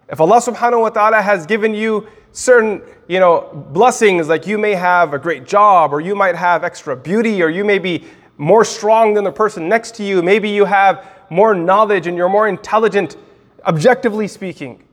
If 0.09 0.21
Allah 0.21 0.37
subhanahu 0.37 0.81
wa 0.81 0.89
ta'ala 0.89 1.21
has 1.21 1.45
given 1.45 1.73
you 1.73 2.07
certain, 2.31 2.81
you 3.07 3.19
know, 3.19 3.49
blessings, 3.71 4.29
like 4.29 4.47
you 4.47 4.57
may 4.57 4.73
have 4.73 5.13
a 5.13 5.19
great 5.19 5.45
job, 5.45 5.93
or 5.93 5.99
you 5.99 6.15
might 6.15 6.35
have 6.35 6.63
extra 6.63 6.95
beauty, 6.95 7.41
or 7.41 7.49
you 7.49 7.65
may 7.65 7.79
be 7.79 8.05
more 8.37 8.63
strong 8.63 9.13
than 9.13 9.23
the 9.23 9.31
person 9.31 9.67
next 9.67 9.95
to 9.95 10.03
you, 10.03 10.21
maybe 10.21 10.49
you 10.49 10.63
have 10.65 11.05
more 11.29 11.53
knowledge 11.53 12.07
and 12.07 12.17
you're 12.17 12.29
more 12.29 12.47
intelligent, 12.47 13.17
objectively 13.65 14.27
speaking. 14.27 14.83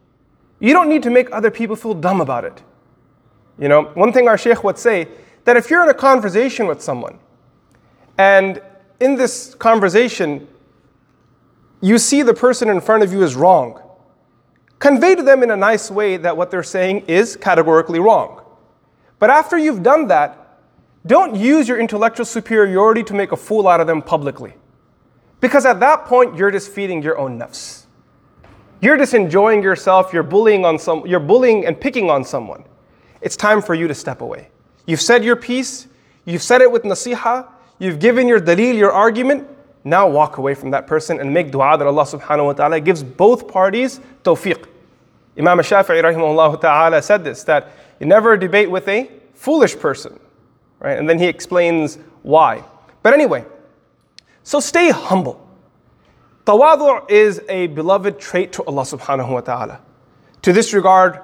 You 0.61 0.73
don't 0.73 0.89
need 0.89 1.03
to 1.03 1.11
make 1.11 1.31
other 1.33 1.51
people 1.51 1.77
feel 1.77 1.95
dumb 1.95 2.21
about 2.21 2.45
it. 2.45 2.63
You 3.59 3.69
know, 3.69 3.85
one 3.95 4.13
thing 4.13 4.29
our 4.29 4.39
sheikh 4.39 4.65
would 4.65 4.79
say 4.79 5.09
that 5.45 5.57
if 5.57 5.71
you're 5.71 5.83
in 5.83 5.89
a 5.89 5.95
conversation 5.95 6.67
with 6.67 6.83
someone 6.83 7.19
and 8.19 8.61
in 9.01 9.17
this 9.17 9.55
conversation 9.55 10.49
you 11.81 11.99
see 11.99 12.23
the 12.23 12.33
person 12.33 12.71
in 12.71 12.81
front 12.81 13.03
of 13.03 13.13
you 13.13 13.23
is 13.23 13.37
wrong, 13.37 13.79
convey 14.79 15.15
to 15.15 15.23
them 15.23 15.43
in 15.43 15.51
a 15.51 15.57
nice 15.57 15.91
way 15.91 16.17
that 16.17 16.35
what 16.35 16.51
they're 16.51 16.63
saying 16.63 17.05
is 17.07 17.37
categorically 17.37 17.99
wrong. 18.01 18.43
But 19.19 19.29
after 19.29 19.59
you've 19.59 19.83
done 19.83 20.09
that, 20.09 20.61
don't 21.07 21.37
use 21.37 21.69
your 21.69 21.79
intellectual 21.79 22.25
superiority 22.25 23.03
to 23.05 23.13
make 23.13 23.33
a 23.33 23.37
fool 23.37 23.69
out 23.69 23.81
of 23.81 23.87
them 23.87 24.01
publicly. 24.01 24.55
Because 25.45 25.67
at 25.67 25.79
that 25.81 26.07
point, 26.07 26.39
you're 26.39 26.51
just 26.51 26.71
feeding 26.71 27.03
your 27.03 27.19
own 27.19 27.39
nafs. 27.39 27.83
You're 28.81 28.97
just 28.97 29.13
enjoying 29.13 29.63
yourself, 29.63 30.11
you're 30.11 30.23
bullying 30.23 30.65
on 30.65 30.79
some 30.79 31.07
you're 31.07 31.21
bullying 31.21 31.67
and 31.67 31.79
picking 31.79 32.09
on 32.09 32.25
someone. 32.25 32.65
It's 33.21 33.37
time 33.37 33.61
for 33.61 33.75
you 33.75 33.87
to 33.87 33.95
step 33.95 34.23
away. 34.23 34.49
You've 34.87 35.03
said 35.03 35.23
your 35.23 35.37
piece, 35.37 35.87
you've 36.25 36.41
said 36.41 36.63
it 36.63 36.73
with 36.73 36.85
nasiha, 36.85 37.47
you've 37.79 37.99
given 37.99 38.27
your 38.27 38.41
dalil, 38.41 38.75
your 38.75 38.91
argument. 38.91 39.47
Now 39.85 40.09
walk 40.09 40.39
away 40.39 40.55
from 40.55 40.71
that 40.71 40.87
person 40.87 41.21
and 41.21 41.35
make 41.35 41.51
dua 41.51 41.77
that 41.77 41.87
Allah 41.87 42.05
subhanahu 42.05 42.47
wa 42.47 42.53
ta'ala 42.55 42.81
gives 42.81 43.03
both 43.03 43.47
parties 43.47 44.01
tawfiq. 44.23 44.65
Imam 45.39 45.59
Shafi'i 45.59 46.03
rahimahullah 46.03 46.59
ta'ala 46.59 47.03
said 47.03 47.23
this 47.23 47.45
that 47.45 47.69
you 48.01 48.07
never 48.07 48.39
debate 48.39 48.71
with 48.71 48.89
a 48.89 49.11
foolish 49.35 49.79
person. 49.79 50.19
Right? 50.81 50.99
And 50.99 51.07
then 51.07 51.19
he 51.19 51.27
explains 51.27 51.99
why. 52.23 52.65
But 53.03 53.13
anyway, 53.13 53.45
so 54.45 54.61
stay 54.61 54.91
humble. 54.91 55.41
Tawadu 56.47 57.11
is 57.11 57.41
a 57.49 57.67
beloved 57.69 58.21
trait 58.21 58.53
to 58.53 58.63
Allah 58.65 58.83
subhanahu 58.83 59.31
wa 59.31 59.41
ta'ala. 59.41 59.81
To 60.43 60.53
this 60.53 60.73
regard, 60.73 61.21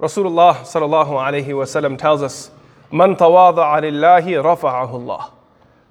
Rasulullah 0.00 0.56
sallallahu 0.56 1.10
alayhi 1.10 1.46
wasallam 1.46 1.96
tells 1.96 2.22
us, 2.22 2.50
Man 2.90 3.14
tawada'a 3.14 3.82
lillahi 3.82 4.42
rafa'ahu 4.42 4.94
Allah. 4.94 5.30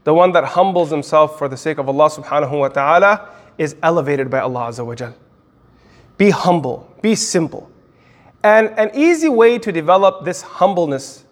The 0.04 0.14
one 0.14 0.32
that 0.34 0.44
humbles 0.44 0.90
himself 0.90 1.38
for 1.38 1.48
the 1.48 1.56
sake 1.56 1.78
of 1.78 1.88
Allah 1.88 2.10
subhanahu 2.10 2.60
wa 2.60 2.68
ta'ala, 2.68 3.30
is 3.58 3.76
elevated 3.84 4.30
by 4.30 4.40
Allah 4.40 4.62
Azza 4.62 4.86
wa 4.86 4.96
Jal. 4.96 5.14
Be 6.18 6.32
humble, 6.32 6.92
be 7.02 7.16
simple. 7.16 7.70
And 8.44 8.70
an 8.70 8.90
easy 8.96 9.30
way 9.30 9.60
to 9.60 9.72
develop 9.72 10.26
this 10.26 10.42
humbleness 10.42 11.26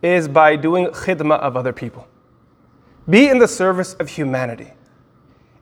is 0.00 0.26
by 0.26 0.56
doing 0.56 0.86
khidmah 0.86 1.38
of 1.40 1.56
other 1.56 1.74
people. 1.74 2.06
Be 3.08 3.28
in 3.28 3.38
the 3.38 3.48
service 3.48 3.92
of 3.94 4.08
humanity. 4.08 4.72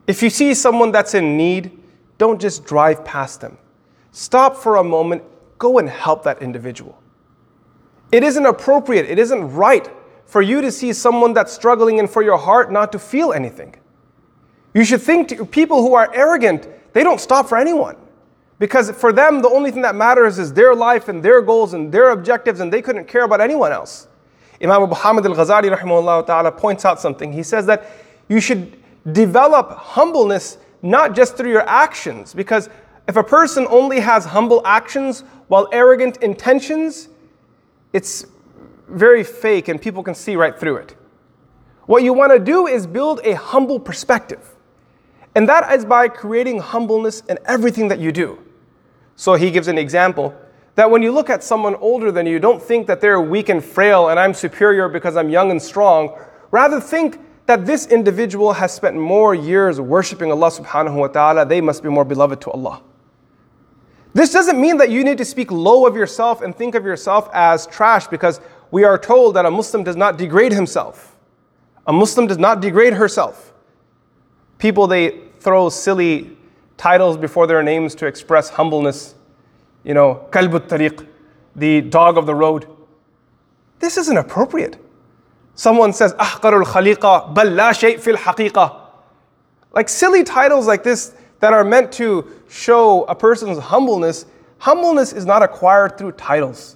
If 0.07 0.21
you 0.21 0.29
see 0.29 0.53
someone 0.53 0.91
that's 0.91 1.13
in 1.13 1.35
need, 1.35 1.79
don't 2.17 2.39
just 2.39 2.65
drive 2.65 3.03
past 3.03 3.41
them. 3.41 3.57
Stop 4.11 4.55
for 4.55 4.77
a 4.77 4.83
moment, 4.83 5.23
go 5.57 5.79
and 5.79 5.89
help 5.89 6.23
that 6.23 6.41
individual. 6.41 7.01
It 8.11 8.23
isn't 8.23 8.45
appropriate, 8.45 9.05
it 9.09 9.19
isn't 9.19 9.53
right 9.53 9.89
for 10.25 10.41
you 10.41 10.61
to 10.61 10.71
see 10.71 10.93
someone 10.93 11.33
that's 11.33 11.51
struggling 11.51 11.99
and 11.99 12.09
for 12.09 12.21
your 12.21 12.37
heart 12.37 12.71
not 12.71 12.91
to 12.91 12.99
feel 12.99 13.33
anything. 13.33 13.75
You 14.73 14.83
should 14.83 15.01
think 15.01 15.29
to 15.29 15.45
people 15.45 15.81
who 15.81 15.93
are 15.95 16.13
arrogant, 16.13 16.67
they 16.93 17.03
don't 17.03 17.19
stop 17.19 17.47
for 17.47 17.57
anyone. 17.57 17.95
Because 18.57 18.91
for 18.91 19.11
them, 19.11 19.41
the 19.41 19.49
only 19.49 19.71
thing 19.71 19.81
that 19.81 19.95
matters 19.95 20.39
is 20.39 20.53
their 20.53 20.73
life 20.73 21.09
and 21.09 21.21
their 21.21 21.41
goals 21.41 21.73
and 21.73 21.91
their 21.91 22.11
objectives, 22.11 22.61
and 22.61 22.71
they 22.71 22.81
couldn't 22.81 23.05
care 23.05 23.23
about 23.23 23.41
anyone 23.41 23.71
else. 23.71 24.07
Imam 24.61 24.83
Abu 24.83 24.95
Hamid 24.95 25.25
al 25.25 25.35
Ghazali 25.35 26.25
ta'ala 26.25 26.51
points 26.51 26.85
out 26.85 26.99
something. 26.99 27.33
He 27.33 27.43
says 27.43 27.65
that 27.65 27.85
you 28.29 28.39
should 28.39 28.77
develop 29.11 29.71
humbleness 29.71 30.57
not 30.81 31.15
just 31.15 31.35
through 31.35 31.51
your 31.51 31.67
actions, 31.67 32.33
because 32.33 32.69
if 33.07 33.15
a 33.15 33.23
person 33.23 33.67
only 33.69 33.99
has 33.99 34.25
humble 34.25 34.61
actions 34.65 35.23
while 35.47 35.67
arrogant 35.71 36.17
intentions, 36.17 37.09
it's 37.93 38.25
very 38.87 39.23
fake 39.23 39.67
and 39.67 39.81
people 39.81 40.03
can 40.03 40.15
see 40.15 40.35
right 40.35 40.57
through 40.57 40.77
it. 40.77 40.95
What 41.85 42.03
you 42.03 42.13
want 42.13 42.31
to 42.33 42.39
do 42.39 42.67
is 42.67 42.87
build 42.87 43.19
a 43.23 43.33
humble 43.33 43.79
perspective. 43.79 44.55
And 45.35 45.47
that 45.49 45.71
is 45.73 45.85
by 45.85 46.07
creating 46.07 46.59
humbleness 46.59 47.21
in 47.21 47.37
everything 47.45 47.87
that 47.89 47.99
you 47.99 48.11
do. 48.11 48.39
So 49.15 49.35
he 49.35 49.51
gives 49.51 49.67
an 49.67 49.77
example 49.77 50.33
that 50.75 50.89
when 50.89 51.01
you 51.01 51.11
look 51.11 51.29
at 51.29 51.43
someone 51.43 51.75
older 51.75 52.11
than 52.11 52.25
you, 52.25 52.39
don't 52.39 52.61
think 52.61 52.87
that 52.87 53.01
they're 53.01 53.21
weak 53.21 53.49
and 53.49 53.63
frail 53.63 54.09
and 54.09 54.19
I'm 54.19 54.33
superior 54.33 54.89
because 54.89 55.15
I'm 55.15 55.29
young 55.29 55.51
and 55.51 55.61
strong. 55.61 56.17
Rather, 56.51 56.79
think 56.79 57.19
that 57.45 57.65
this 57.65 57.87
individual 57.87 58.53
has 58.53 58.73
spent 58.73 58.95
more 58.95 59.35
years 59.35 59.79
worshiping 59.79 60.31
Allah 60.31 60.49
subhanahu 60.49 60.95
wa 60.95 61.07
ta'ala, 61.07 61.45
they 61.45 61.61
must 61.61 61.83
be 61.83 61.89
more 61.89 62.05
beloved 62.05 62.41
to 62.41 62.51
Allah. 62.51 62.81
This 64.13 64.31
doesn't 64.31 64.59
mean 64.59 64.77
that 64.77 64.89
you 64.89 65.03
need 65.03 65.17
to 65.17 65.25
speak 65.25 65.51
low 65.51 65.85
of 65.85 65.95
yourself 65.95 66.41
and 66.41 66.55
think 66.55 66.73
of 66.73 66.85
yourself 66.85 67.29
as 67.33 67.67
trash 67.67 68.07
because 68.07 68.39
we 68.71 68.83
are 68.83 68.97
told 68.97 69.35
that 69.35 69.45
a 69.45 69.51
Muslim 69.51 69.83
does 69.83 69.95
not 69.95 70.17
degrade 70.17 70.53
himself. 70.53 71.15
A 71.85 71.93
Muslim 71.93 72.25
does 72.25 72.37
not 72.37 72.61
degrade 72.61 72.93
herself. 72.93 73.53
People, 74.57 74.87
they 74.87 75.19
throw 75.39 75.69
silly 75.69 76.35
titles 76.77 77.17
before 77.17 77.45
their 77.45 77.61
names 77.61 77.93
to 77.95 78.07
express 78.07 78.49
humbleness 78.49 79.15
you 79.85 79.93
know, 79.93 80.27
kalbut 80.31 80.67
tariq, 80.67 81.07
the 81.55 81.81
dog 81.81 82.17
of 82.17 82.25
the 82.25 82.35
road. 82.35 82.67
This 83.79 83.97
isn't 83.97 84.17
appropriate. 84.17 84.77
Someone 85.55 85.93
says, 85.93 86.13
ahqarul 86.13 86.65
khaliqa, 86.65 87.33
bal 87.33 87.73
shay 87.73 87.97
fil 87.97 88.17
haqiqa. 88.17 88.81
Like 89.73 89.89
silly 89.89 90.23
titles 90.23 90.67
like 90.67 90.83
this 90.83 91.13
that 91.39 91.53
are 91.53 91.63
meant 91.63 91.91
to 91.93 92.31
show 92.49 93.03
a 93.03 93.15
person's 93.15 93.57
humbleness, 93.57 94.25
humbleness 94.59 95.13
is 95.13 95.25
not 95.25 95.43
acquired 95.43 95.97
through 95.97 96.13
titles. 96.13 96.75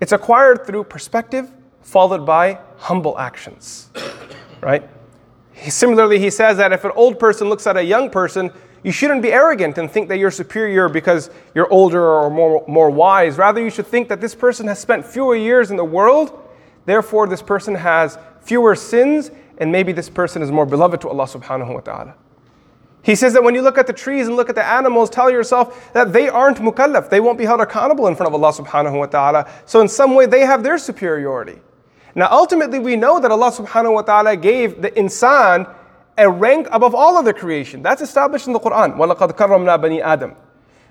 It's 0.00 0.12
acquired 0.12 0.66
through 0.66 0.84
perspective 0.84 1.50
followed 1.82 2.24
by 2.24 2.58
humble 2.78 3.18
actions. 3.18 3.90
Right? 4.60 4.88
He, 5.54 5.70
similarly, 5.70 6.20
he 6.20 6.30
says 6.30 6.56
that 6.58 6.72
if 6.72 6.84
an 6.84 6.92
old 6.94 7.18
person 7.18 7.48
looks 7.48 7.66
at 7.66 7.76
a 7.76 7.82
young 7.82 8.10
person, 8.10 8.52
you 8.84 8.92
shouldn't 8.92 9.20
be 9.20 9.32
arrogant 9.32 9.76
and 9.76 9.90
think 9.90 10.08
that 10.08 10.18
you're 10.18 10.30
superior 10.30 10.88
because 10.88 11.30
you're 11.52 11.68
older 11.72 12.00
or 12.00 12.30
more, 12.30 12.64
more 12.68 12.88
wise. 12.88 13.38
Rather, 13.38 13.60
you 13.60 13.70
should 13.70 13.88
think 13.88 14.08
that 14.08 14.20
this 14.20 14.36
person 14.36 14.68
has 14.68 14.78
spent 14.78 15.04
fewer 15.04 15.34
years 15.34 15.72
in 15.72 15.76
the 15.76 15.84
world, 15.84 16.38
therefore, 16.85 17.27
this 17.27 17.41
person 17.41 17.75
has 17.75 18.17
fewer 18.41 18.75
sins, 18.75 19.31
and 19.57 19.71
maybe 19.71 19.91
this 19.91 20.09
person 20.09 20.41
is 20.41 20.51
more 20.51 20.65
beloved 20.65 21.01
to 21.01 21.09
Allah 21.09 21.25
subhanahu 21.25 21.73
wa 21.73 21.79
ta'ala. 21.81 22.15
He 23.03 23.15
says 23.15 23.33
that 23.33 23.43
when 23.43 23.55
you 23.55 23.61
look 23.61 23.77
at 23.77 23.87
the 23.87 23.93
trees 23.93 24.27
and 24.27 24.35
look 24.35 24.49
at 24.49 24.55
the 24.55 24.65
animals, 24.65 25.09
tell 25.09 25.31
yourself 25.31 25.93
that 25.93 26.11
they 26.11 26.27
aren't 26.27 26.57
mukallaf. 26.57 27.09
They 27.09 27.21
won't 27.21 27.37
be 27.37 27.45
held 27.45 27.61
accountable 27.61 28.07
in 28.07 28.15
front 28.15 28.33
of 28.33 28.41
Allah 28.41 28.53
subhanahu 28.53 28.99
wa 28.99 29.05
ta'ala. 29.05 29.49
So, 29.65 29.79
in 29.79 29.87
some 29.87 30.13
way, 30.13 30.25
they 30.25 30.41
have 30.41 30.61
their 30.61 30.77
superiority. 30.77 31.61
Now, 32.15 32.27
ultimately, 32.31 32.79
we 32.79 32.95
know 32.95 33.19
that 33.19 33.31
Allah 33.31 33.51
subhanahu 33.51 33.93
wa 33.93 34.01
ta'ala 34.01 34.35
gave 34.35 34.81
the 34.81 34.91
insan 34.91 35.73
a 36.17 36.29
rank 36.29 36.67
above 36.71 36.95
all 36.95 37.17
of 37.17 37.25
the 37.25 37.33
creation. 37.33 37.81
That's 37.81 38.01
established 38.01 38.47
in 38.47 38.53
the 38.53 38.59
Quran. 38.59 38.97
وَلَقَدْ 38.97 39.37
كَرَّمْنَا 39.37 39.79
بَنِي 39.79 40.01
Adam. 40.01 40.35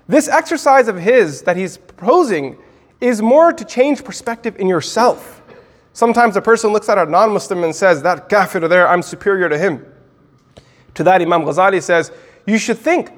This 0.07 0.27
exercise 0.29 0.87
of 0.87 0.97
his 0.97 1.41
that 1.41 1.57
he's 1.57 1.77
proposing 1.77 2.57
is 3.01 3.21
more 3.21 3.51
to 3.51 3.65
change 3.65 4.03
perspective 4.03 4.55
in 4.57 4.67
yourself. 4.67 5.40
Sometimes 5.92 6.36
a 6.36 6.40
person 6.40 6.72
looks 6.72 6.88
at 6.88 6.96
a 6.98 7.04
non-Muslim 7.04 7.64
and 7.64 7.74
says, 7.74 8.02
that 8.02 8.28
kafir 8.28 8.66
there, 8.66 8.88
I'm 8.88 9.02
superior 9.02 9.48
to 9.48 9.58
him. 9.58 9.84
To 10.94 11.04
that 11.04 11.20
Imam 11.20 11.42
Ghazali 11.42 11.82
says, 11.82 12.12
you 12.46 12.58
should 12.58 12.78
think 12.78 13.12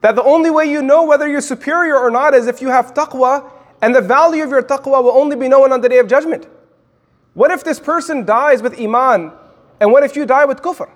that 0.00 0.14
the 0.14 0.22
only 0.22 0.50
way 0.50 0.70
you 0.70 0.82
know 0.82 1.04
whether 1.04 1.28
you're 1.28 1.40
superior 1.40 1.96
or 1.96 2.10
not 2.10 2.34
is 2.34 2.46
if 2.46 2.60
you 2.60 2.68
have 2.68 2.94
taqwa, 2.94 3.50
and 3.80 3.94
the 3.94 4.00
value 4.00 4.44
of 4.44 4.50
your 4.50 4.62
taqwa 4.62 5.02
will 5.02 5.12
only 5.12 5.36
be 5.36 5.48
known 5.48 5.72
on 5.72 5.80
the 5.80 5.88
day 5.88 5.98
of 5.98 6.06
judgment. 6.06 6.46
What 7.34 7.50
if 7.50 7.64
this 7.64 7.80
person 7.80 8.24
dies 8.24 8.62
with 8.62 8.78
iman, 8.80 9.32
and 9.80 9.90
what 9.90 10.04
if 10.04 10.14
you 10.14 10.26
die 10.26 10.44
with 10.44 10.62
kufr? 10.62 10.88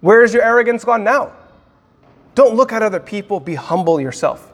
Where 0.00 0.24
is 0.24 0.34
your 0.34 0.42
arrogance 0.42 0.84
gone 0.84 1.04
now? 1.04 1.32
Don't 2.34 2.56
look 2.56 2.72
at 2.72 2.82
other 2.82 2.98
people, 2.98 3.38
be 3.38 3.54
humble 3.54 4.00
yourself. 4.00 4.52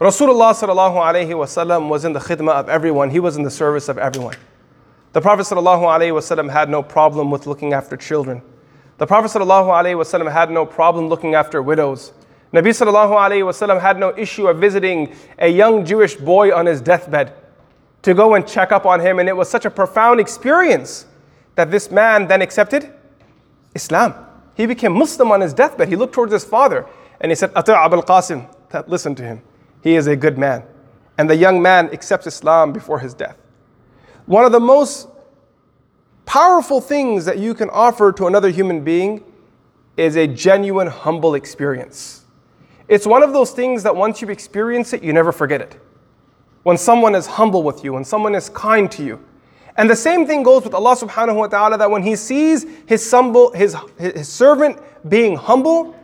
Rasulullah 0.00 1.88
was 1.88 2.04
in 2.04 2.12
the 2.12 2.20
khidmah 2.20 2.52
of 2.52 2.68
everyone, 2.68 3.10
he 3.10 3.20
was 3.20 3.36
in 3.36 3.44
the 3.44 3.50
service 3.50 3.88
of 3.88 3.98
everyone. 3.98 4.34
The 5.12 5.20
Prophet 5.20 5.42
wasallam 5.42 6.50
had 6.50 6.70
no 6.70 6.82
problem 6.82 7.30
with 7.30 7.46
looking 7.46 7.72
after 7.72 7.96
children. 7.96 8.42
The 8.98 9.06
Prophet 9.06 9.36
wasallam 9.40 10.30
had 10.30 10.50
no 10.52 10.64
problem 10.64 11.08
looking 11.08 11.34
after 11.34 11.60
widows. 11.62 12.12
Nabi 12.52 12.70
wasallam 12.70 13.80
had 13.80 13.98
no 13.98 14.16
issue 14.16 14.46
of 14.46 14.58
visiting 14.58 15.14
a 15.38 15.48
young 15.48 15.84
Jewish 15.84 16.14
boy 16.14 16.54
on 16.54 16.66
his 16.66 16.80
deathbed 16.80 17.32
to 18.02 18.14
go 18.14 18.34
and 18.34 18.46
check 18.46 18.70
up 18.70 18.86
on 18.86 19.00
him. 19.00 19.18
And 19.18 19.28
it 19.28 19.36
was 19.36 19.50
such 19.50 19.64
a 19.64 19.70
profound 19.70 20.20
experience 20.20 21.06
that 21.56 21.72
this 21.72 21.90
man 21.90 22.28
then 22.28 22.40
accepted 22.40 22.92
Islam. 23.74 24.14
He 24.54 24.66
became 24.66 24.92
Muslim 24.92 25.32
on 25.32 25.40
his 25.40 25.52
deathbed. 25.52 25.88
He 25.88 25.96
looked 25.96 26.14
towards 26.14 26.32
his 26.32 26.44
father 26.44 26.86
and 27.20 27.32
he 27.32 27.36
said, 27.36 27.50
Ati' 27.56 27.72
Abul 27.72 28.02
Qasim, 28.02 28.48
listen 28.86 29.14
to 29.16 29.24
him. 29.24 29.42
He 29.82 29.96
is 29.96 30.06
a 30.06 30.14
good 30.14 30.38
man. 30.38 30.62
And 31.18 31.28
the 31.28 31.36
young 31.36 31.60
man 31.60 31.90
accepts 31.92 32.26
Islam 32.26 32.72
before 32.72 33.00
his 33.00 33.12
death. 33.12 33.36
One 34.30 34.44
of 34.44 34.52
the 34.52 34.60
most 34.60 35.08
powerful 36.24 36.80
things 36.80 37.24
that 37.24 37.40
you 37.40 37.52
can 37.52 37.68
offer 37.70 38.12
to 38.12 38.28
another 38.28 38.48
human 38.48 38.84
being 38.84 39.24
is 39.96 40.14
a 40.14 40.28
genuine, 40.28 40.86
humble 40.86 41.34
experience. 41.34 42.22
It's 42.86 43.08
one 43.08 43.24
of 43.24 43.32
those 43.32 43.50
things 43.50 43.82
that 43.82 43.96
once 43.96 44.22
you 44.22 44.28
experience 44.28 44.92
it, 44.92 45.02
you 45.02 45.12
never 45.12 45.32
forget 45.32 45.60
it. 45.60 45.80
When 46.62 46.76
someone 46.76 47.16
is 47.16 47.26
humble 47.26 47.64
with 47.64 47.82
you, 47.82 47.94
when 47.94 48.04
someone 48.04 48.36
is 48.36 48.50
kind 48.50 48.88
to 48.92 49.04
you, 49.04 49.20
and 49.76 49.90
the 49.90 49.96
same 49.96 50.24
thing 50.28 50.44
goes 50.44 50.62
with 50.62 50.74
Allah 50.74 50.94
subhanahu 50.94 51.34
wa 51.34 51.48
ta'ala 51.48 51.76
that 51.78 51.90
when 51.90 52.04
He 52.04 52.14
sees 52.14 52.64
His, 52.86 53.10
humble, 53.10 53.52
his, 53.52 53.74
his 53.98 54.28
servant 54.28 54.78
being 55.08 55.34
humble, 55.34 55.96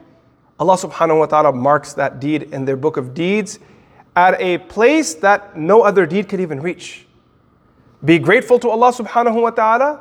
Allah 0.59 0.75
subhanahu 0.75 1.21
wa 1.21 1.26
ta'ala 1.26 1.52
marks 1.52 1.92
that 1.92 2.18
deed 2.18 2.52
in 2.52 2.64
their 2.64 2.76
book 2.76 2.97
of 2.97 3.14
deeds 3.14 3.61
at 4.16 4.35
a 4.40 4.59
place 4.59 5.14
that 5.14 5.56
no 5.56 5.83
other 5.83 6.06
deed 6.06 6.28
could 6.28 6.40
even 6.40 6.61
reach. 6.61 7.06
Be 8.05 8.19
grateful 8.19 8.59
to 8.61 8.69
Allah 8.69 8.93
subhanahu 8.93 9.43
wa 9.43 9.50
ta'ala, 9.50 10.00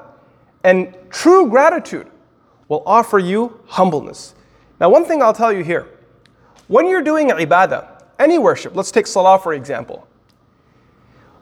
and 0.63 0.95
true 1.09 1.49
gratitude 1.49 2.07
will 2.67 2.83
offer 2.85 3.19
you 3.19 3.59
humbleness. 3.67 4.35
Now, 4.79 4.89
one 4.89 5.05
thing 5.05 5.21
I'll 5.21 5.33
tell 5.33 5.53
you 5.53 5.63
here 5.63 5.87
when 6.67 6.87
you're 6.87 7.03
doing 7.03 7.29
ibadah, 7.29 8.03
any 8.19 8.37
worship, 8.37 8.75
let's 8.75 8.91
take 8.91 9.07
salah 9.07 9.39
for 9.39 9.53
example, 9.53 10.07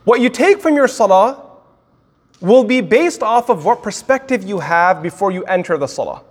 what 0.03 0.19
you 0.19 0.29
take 0.29 0.61
from 0.61 0.75
your 0.75 0.87
salah 0.87 1.41
will 2.41 2.63
be 2.63 2.81
based 2.81 3.23
off 3.23 3.49
of 3.49 3.63
what 3.63 3.81
perspective 3.81 4.43
you 4.43 4.59
have 4.59 5.01
before 5.01 5.31
you 5.31 5.43
enter 5.45 5.77
the 5.77 5.87
salah. 5.87 6.21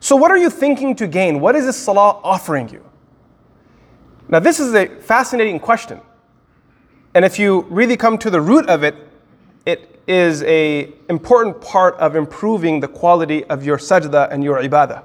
So, 0.00 0.16
what 0.16 0.30
are 0.30 0.36
you 0.36 0.50
thinking 0.50 0.94
to 0.96 1.06
gain? 1.06 1.40
What 1.40 1.56
is 1.56 1.64
this 1.64 1.78
salah 1.78 2.20
offering 2.22 2.68
you? 2.68 2.84
Now, 4.28 4.38
this 4.38 4.60
is 4.60 4.74
a 4.74 4.86
fascinating 4.86 5.58
question. 5.58 6.00
And 7.14 7.24
if 7.24 7.38
you 7.38 7.62
really 7.70 7.96
come 7.96 8.18
to 8.18 8.28
the 8.28 8.40
root 8.40 8.68
of 8.68 8.82
it, 8.82 8.96
it 9.66 10.00
is 10.06 10.42
a 10.42 10.92
important 11.08 11.60
part 11.60 11.94
of 11.96 12.16
improving 12.16 12.80
the 12.80 12.88
quality 12.88 13.44
of 13.44 13.64
your 13.64 13.78
sajda 13.78 14.30
and 14.30 14.44
your 14.44 14.58
ibadah. 14.58 15.02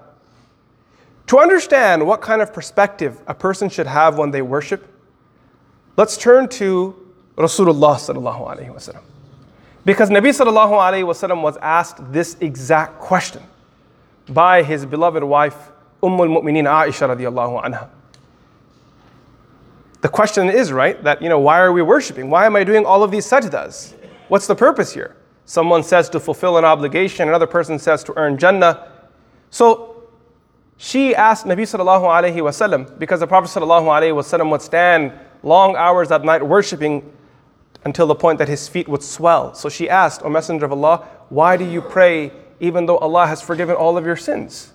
To 1.27 1.39
understand 1.39 2.05
what 2.05 2.21
kind 2.21 2.41
of 2.41 2.53
perspective 2.53 3.21
a 3.27 3.33
person 3.33 3.69
should 3.69 3.87
have 3.87 4.17
when 4.17 4.31
they 4.31 4.41
worship, 4.41 4.87
let's 5.95 6.17
turn 6.17 6.49
to 6.49 6.95
Rasulullah 7.37 7.95
sallallahu 7.95 8.47
alaihi 8.47 8.73
wasallam. 8.73 9.03
Because 9.85 10.09
Nabi 10.09 10.29
sallallahu 10.29 10.71
alayhi 10.71 11.05
wasallam 11.05 11.41
was 11.41 11.55
asked 11.57 12.11
this 12.11 12.35
exact 12.41 12.99
question 12.99 13.43
by 14.27 14.63
his 14.63 14.85
beloved 14.85 15.23
wife 15.23 15.71
Umm 16.01 16.19
al-Mu'mineen 16.19 16.65
Aisha 16.65 17.15
radiallahu 17.15 17.63
anha. 17.63 17.89
The 20.01 20.09
question 20.09 20.49
is, 20.49 20.71
right, 20.71 21.01
that, 21.03 21.21
you 21.21 21.27
know, 21.27 21.39
why 21.39 21.59
are 21.59 21.73
we 21.73 21.81
worshiping? 21.81 22.29
Why 22.29 22.45
am 22.45 22.55
I 22.55 22.63
doing 22.63 22.85
all 22.85 23.03
of 23.03 23.11
these 23.11 23.25
sajdas? 23.25 23.93
What's 24.29 24.47
the 24.47 24.55
purpose 24.55 24.93
here? 24.93 25.15
Someone 25.45 25.83
says 25.83 26.09
to 26.09 26.19
fulfill 26.19 26.57
an 26.57 26.63
obligation, 26.63 27.27
another 27.27 27.47
person 27.47 27.79
says 27.79 28.03
to 28.05 28.13
earn 28.15 28.37
Jannah. 28.37 28.87
So 29.49 30.03
she 30.77 31.15
asked 31.15 31.45
Nabi 31.45 31.61
sallallahu 31.61 32.03
alayhi 32.03 32.35
wasallam, 32.35 32.97
because 32.99 33.19
the 33.19 33.27
Prophet 33.27 33.49
sallallahu 33.49 33.85
alayhi 33.85 34.13
wasallam 34.13 34.51
would 34.51 34.61
stand 34.61 35.11
long 35.43 35.75
hours 35.75 36.11
at 36.11 36.23
night 36.23 36.45
worshiping 36.45 37.11
until 37.83 38.07
the 38.07 38.15
point 38.15 38.37
that 38.39 38.47
his 38.47 38.67
feet 38.67 38.87
would 38.87 39.01
swell. 39.01 39.53
So 39.55 39.69
she 39.69 39.89
asked, 39.89 40.21
O 40.23 40.29
Messenger 40.29 40.65
of 40.65 40.71
Allah, 40.71 41.07
why 41.29 41.57
do 41.57 41.65
you 41.65 41.81
pray 41.81 42.31
even 42.59 42.85
though 42.85 42.97
Allah 42.97 43.25
has 43.25 43.41
forgiven 43.41 43.75
all 43.75 43.97
of 43.97 44.05
your 44.05 44.17
sins? 44.17 44.71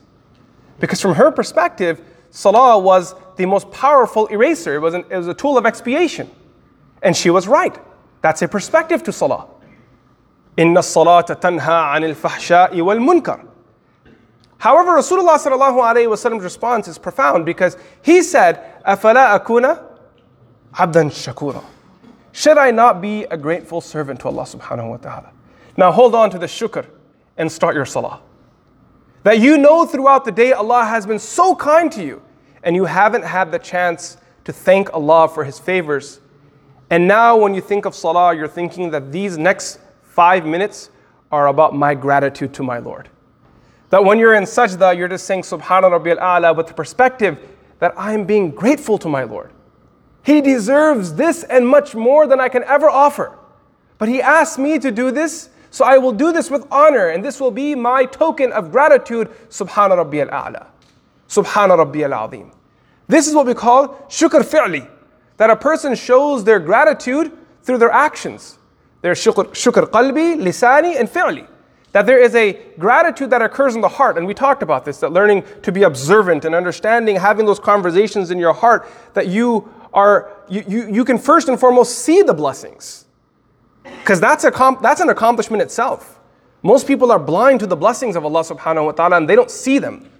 Because 0.80 1.00
from 1.00 1.14
her 1.14 1.30
perspective, 1.30 2.02
Salah 2.30 2.78
was 2.78 3.14
the 3.36 3.46
most 3.46 3.70
powerful 3.70 4.26
eraser. 4.26 4.74
It 4.74 4.80
was, 4.80 4.94
an, 4.94 5.04
it 5.08 5.16
was 5.16 5.28
a 5.28 5.34
tool 5.34 5.56
of 5.56 5.66
expiation. 5.66 6.28
And 7.00 7.16
she 7.16 7.30
was 7.30 7.46
right. 7.46 7.78
That's 8.24 8.40
a 8.40 8.48
perspective 8.48 9.02
to 9.02 9.12
Salah. 9.12 9.46
Inna 10.56 10.80
salata 10.80 11.38
tanha 11.38 11.92
anil 11.94 12.14
fahsha'i 12.14 12.82
wal 12.82 12.96
munkar. 12.96 13.46
However, 14.56 14.92
Rasulullah 14.92 15.36
sallallahu 15.36 15.82
alayhi 15.82 16.08
wasallam's 16.08 16.42
response 16.42 16.88
is 16.88 16.96
profound 16.96 17.44
because 17.44 17.76
he 18.00 18.22
said, 18.22 18.80
"Afala 18.82 19.38
akuna 19.38 19.84
abdan 20.72 21.10
shakura." 21.10 21.62
Should 22.32 22.56
I 22.56 22.70
not 22.70 23.02
be 23.02 23.24
a 23.24 23.36
grateful 23.36 23.82
servant 23.82 24.20
to 24.20 24.28
Allah 24.28 24.44
subhanahu 24.44 24.88
wa 24.88 24.96
ta'ala? 24.96 25.30
Now 25.76 25.92
hold 25.92 26.14
on 26.14 26.30
to 26.30 26.38
the 26.38 26.46
shukr 26.46 26.86
and 27.36 27.52
start 27.52 27.74
your 27.74 27.84
salah. 27.84 28.20
That 29.24 29.38
you 29.38 29.58
know 29.58 29.84
throughout 29.84 30.24
the 30.24 30.32
day 30.32 30.54
Allah 30.54 30.86
has 30.86 31.04
been 31.04 31.18
so 31.18 31.54
kind 31.54 31.92
to 31.92 32.02
you 32.02 32.22
and 32.62 32.74
you 32.74 32.86
haven't 32.86 33.26
had 33.26 33.52
the 33.52 33.58
chance 33.58 34.16
to 34.44 34.52
thank 34.54 34.94
Allah 34.94 35.28
for 35.28 35.44
His 35.44 35.58
favors. 35.58 36.20
And 36.90 37.08
now, 37.08 37.36
when 37.36 37.54
you 37.54 37.60
think 37.60 37.86
of 37.86 37.94
salah, 37.94 38.34
you're 38.36 38.48
thinking 38.48 38.90
that 38.90 39.10
these 39.10 39.38
next 39.38 39.80
five 40.02 40.44
minutes 40.44 40.90
are 41.32 41.48
about 41.48 41.74
my 41.74 41.94
gratitude 41.94 42.54
to 42.54 42.62
my 42.62 42.78
Lord. 42.78 43.08
That 43.90 44.04
when 44.04 44.18
you're 44.18 44.34
in 44.34 44.44
sajda, 44.44 44.96
you're 44.96 45.08
just 45.08 45.26
saying 45.26 45.42
Subhana 45.42 45.90
Rabbil 45.90 46.18
A'la 46.18 46.56
with 46.56 46.66
the 46.66 46.74
perspective 46.74 47.38
that 47.78 47.92
I'm 47.96 48.24
being 48.24 48.50
grateful 48.50 48.98
to 48.98 49.08
my 49.08 49.24
Lord. 49.24 49.50
He 50.22 50.40
deserves 50.40 51.14
this 51.14 51.42
and 51.44 51.66
much 51.66 51.94
more 51.94 52.26
than 52.26 52.40
I 52.40 52.48
can 52.48 52.64
ever 52.64 52.88
offer. 52.88 53.36
But 53.98 54.08
He 54.08 54.22
asked 54.22 54.58
me 54.58 54.78
to 54.78 54.90
do 54.90 55.10
this, 55.10 55.50
so 55.70 55.84
I 55.84 55.98
will 55.98 56.12
do 56.12 56.32
this 56.32 56.50
with 56.50 56.66
honor, 56.70 57.08
and 57.08 57.24
this 57.24 57.40
will 57.40 57.50
be 57.50 57.74
my 57.74 58.04
token 58.04 58.52
of 58.52 58.70
gratitude. 58.70 59.30
Subhana 59.48 60.02
Rabbil 60.02 60.30
A'la. 60.30 60.66
Subhana 61.28 61.76
Rabbi 61.76 62.02
al-Azim. 62.02 62.52
This 63.08 63.26
is 63.26 63.34
what 63.34 63.46
we 63.46 63.54
call 63.54 63.88
shukr 64.08 64.44
fi'li, 64.44 64.88
that 65.36 65.50
a 65.50 65.56
person 65.56 65.94
shows 65.94 66.44
their 66.44 66.58
gratitude 66.58 67.32
through 67.62 67.78
their 67.78 67.90
actions. 67.90 68.58
Their 69.02 69.14
shukr, 69.14 69.46
shukr 69.48 69.88
qalbi, 69.90 70.36
lisani, 70.36 70.98
and 70.98 71.08
fi'li. 71.08 71.46
That 71.92 72.06
there 72.06 72.18
is 72.18 72.34
a 72.34 72.54
gratitude 72.78 73.30
that 73.30 73.42
occurs 73.42 73.74
in 73.74 73.80
the 73.80 73.88
heart, 73.88 74.18
and 74.18 74.26
we 74.26 74.34
talked 74.34 74.62
about 74.62 74.84
this, 74.84 74.98
that 74.98 75.12
learning 75.12 75.44
to 75.62 75.70
be 75.70 75.84
observant 75.84 76.44
and 76.44 76.54
understanding, 76.54 77.16
having 77.16 77.46
those 77.46 77.60
conversations 77.60 78.30
in 78.30 78.38
your 78.38 78.52
heart, 78.52 78.88
that 79.14 79.28
you 79.28 79.72
are, 79.92 80.32
you, 80.48 80.64
you, 80.66 80.88
you 80.92 81.04
can 81.04 81.18
first 81.18 81.48
and 81.48 81.58
foremost 81.58 82.00
see 82.00 82.22
the 82.22 82.34
blessings. 82.34 83.06
Because 83.84 84.20
that's, 84.20 84.44
a 84.44 84.78
that's 84.82 85.00
an 85.00 85.08
accomplishment 85.08 85.62
itself. 85.62 86.18
Most 86.62 86.86
people 86.86 87.12
are 87.12 87.18
blind 87.18 87.60
to 87.60 87.66
the 87.66 87.76
blessings 87.76 88.16
of 88.16 88.24
Allah 88.24 88.40
subhanahu 88.40 88.86
wa 88.86 88.92
ta'ala 88.92 89.18
and 89.18 89.28
they 89.28 89.36
don't 89.36 89.50
see 89.50 89.78
them. 89.78 90.10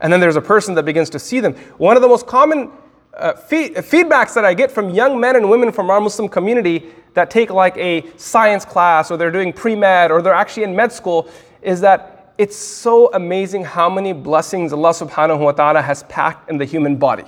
And 0.00 0.12
then 0.12 0.20
there's 0.20 0.36
a 0.36 0.42
person 0.42 0.74
that 0.74 0.84
begins 0.84 1.08
to 1.10 1.18
see 1.18 1.40
them. 1.40 1.54
One 1.78 1.96
of 1.96 2.02
the 2.02 2.08
most 2.08 2.26
common 2.26 2.70
uh, 3.16 3.34
feedbacks 3.34 4.34
that 4.34 4.44
I 4.44 4.54
get 4.54 4.70
from 4.70 4.90
young 4.90 5.18
men 5.18 5.36
and 5.36 5.48
women 5.48 5.72
from 5.72 5.90
our 5.90 6.00
Muslim 6.00 6.28
community 6.28 6.86
that 7.14 7.30
take 7.30 7.50
like 7.50 7.76
a 7.78 8.04
science 8.16 8.64
class 8.64 9.10
or 9.10 9.16
they're 9.16 9.30
doing 9.30 9.52
pre 9.52 9.74
med 9.74 10.10
or 10.10 10.20
they're 10.20 10.34
actually 10.34 10.64
in 10.64 10.76
med 10.76 10.92
school 10.92 11.28
is 11.62 11.80
that 11.80 12.34
it's 12.38 12.56
so 12.56 13.10
amazing 13.14 13.64
how 13.64 13.88
many 13.88 14.12
blessings 14.12 14.72
Allah 14.72 14.90
subhanahu 14.90 15.38
wa 15.38 15.52
ta'ala 15.52 15.80
has 15.80 16.02
packed 16.04 16.50
in 16.50 16.58
the 16.58 16.66
human 16.66 16.96
body. 16.96 17.24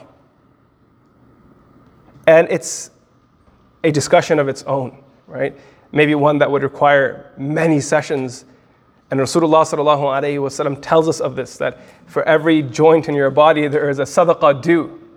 And 2.27 2.47
it's 2.51 2.91
a 3.83 3.91
discussion 3.91 4.39
of 4.39 4.49
its 4.49 4.63
own, 4.65 5.03
right? 5.27 5.59
Maybe 5.93 6.15
one 6.15 6.39
that 6.39 6.51
would 6.51 6.63
require 6.63 7.33
many 7.39 7.81
sessions 7.81 8.45
and 9.11 9.19
Rasulullah 9.21 9.65
sallallahu 9.65 10.83
tells 10.83 11.09
us 11.09 11.21
of 11.21 11.35
this 11.35 11.57
that 11.57 11.81
for 12.07 12.23
every 12.25 12.63
joint 12.63 13.09
in 13.09 13.15
your 13.15 13.31
body 13.31 13.67
there 13.69 13.89
is 13.89 13.99
a 13.99 14.03
sadaqah 14.03 14.61
due. 14.61 15.08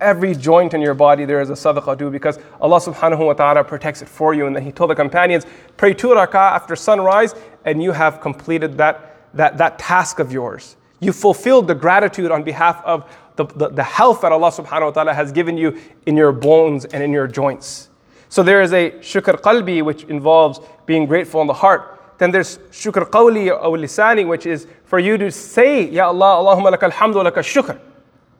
Every 0.00 0.34
joint 0.34 0.74
in 0.74 0.80
your 0.80 0.94
body 0.94 1.24
there 1.24 1.40
is 1.40 1.50
a 1.50 1.54
sadaqah 1.54 1.98
due 1.98 2.10
because 2.10 2.38
Allah 2.60 2.80
subhanahu 2.80 3.26
wa 3.26 3.32
ta'ala 3.32 3.64
protects 3.64 4.00
it 4.02 4.08
for 4.08 4.32
you. 4.32 4.46
And 4.46 4.54
then 4.54 4.62
He 4.62 4.70
told 4.70 4.90
the 4.90 4.94
companions, 4.94 5.44
pray 5.76 5.92
two 5.92 6.08
rak'ah 6.08 6.52
after 6.52 6.76
sunrise, 6.76 7.34
and 7.64 7.82
you 7.82 7.92
have 7.92 8.20
completed 8.20 8.78
that, 8.78 9.16
that, 9.34 9.58
that 9.58 9.78
task 9.78 10.20
of 10.20 10.32
yours. 10.32 10.76
You 11.00 11.12
fulfilled 11.12 11.66
the 11.66 11.74
gratitude 11.74 12.30
on 12.30 12.42
behalf 12.42 12.82
of 12.84 13.10
the, 13.36 13.46
the, 13.46 13.68
the 13.68 13.84
health 13.84 14.22
that 14.22 14.32
Allah 14.32 14.50
subhanahu 14.50 14.86
wa 14.86 14.90
ta'ala 14.90 15.14
has 15.14 15.32
given 15.32 15.56
you 15.56 15.78
in 16.06 16.16
your 16.16 16.32
bones 16.32 16.84
and 16.84 17.02
in 17.02 17.12
your 17.12 17.26
joints. 17.26 17.88
So 18.28 18.42
there 18.42 18.62
is 18.62 18.72
a 18.72 18.90
shukr 19.00 19.40
qalbi 19.40 19.82
which 19.82 20.04
involves 20.04 20.60
being 20.86 21.06
grateful 21.06 21.40
in 21.40 21.46
the 21.46 21.54
heart. 21.54 21.98
Then 22.18 22.30
there's 22.32 22.58
shukr 22.70 23.08
qawli 23.08 23.48
or 23.48 23.76
lisani, 23.76 24.26
which 24.26 24.44
is 24.44 24.66
for 24.84 24.98
you 24.98 25.16
to 25.18 25.30
say, 25.30 25.88
Ya 25.88 26.08
Allah, 26.08 26.36
Allahumma 26.42 26.76
laka 26.76 26.90
alhamdu 26.90 27.24
laka 27.24 27.38
shukr. 27.38 27.78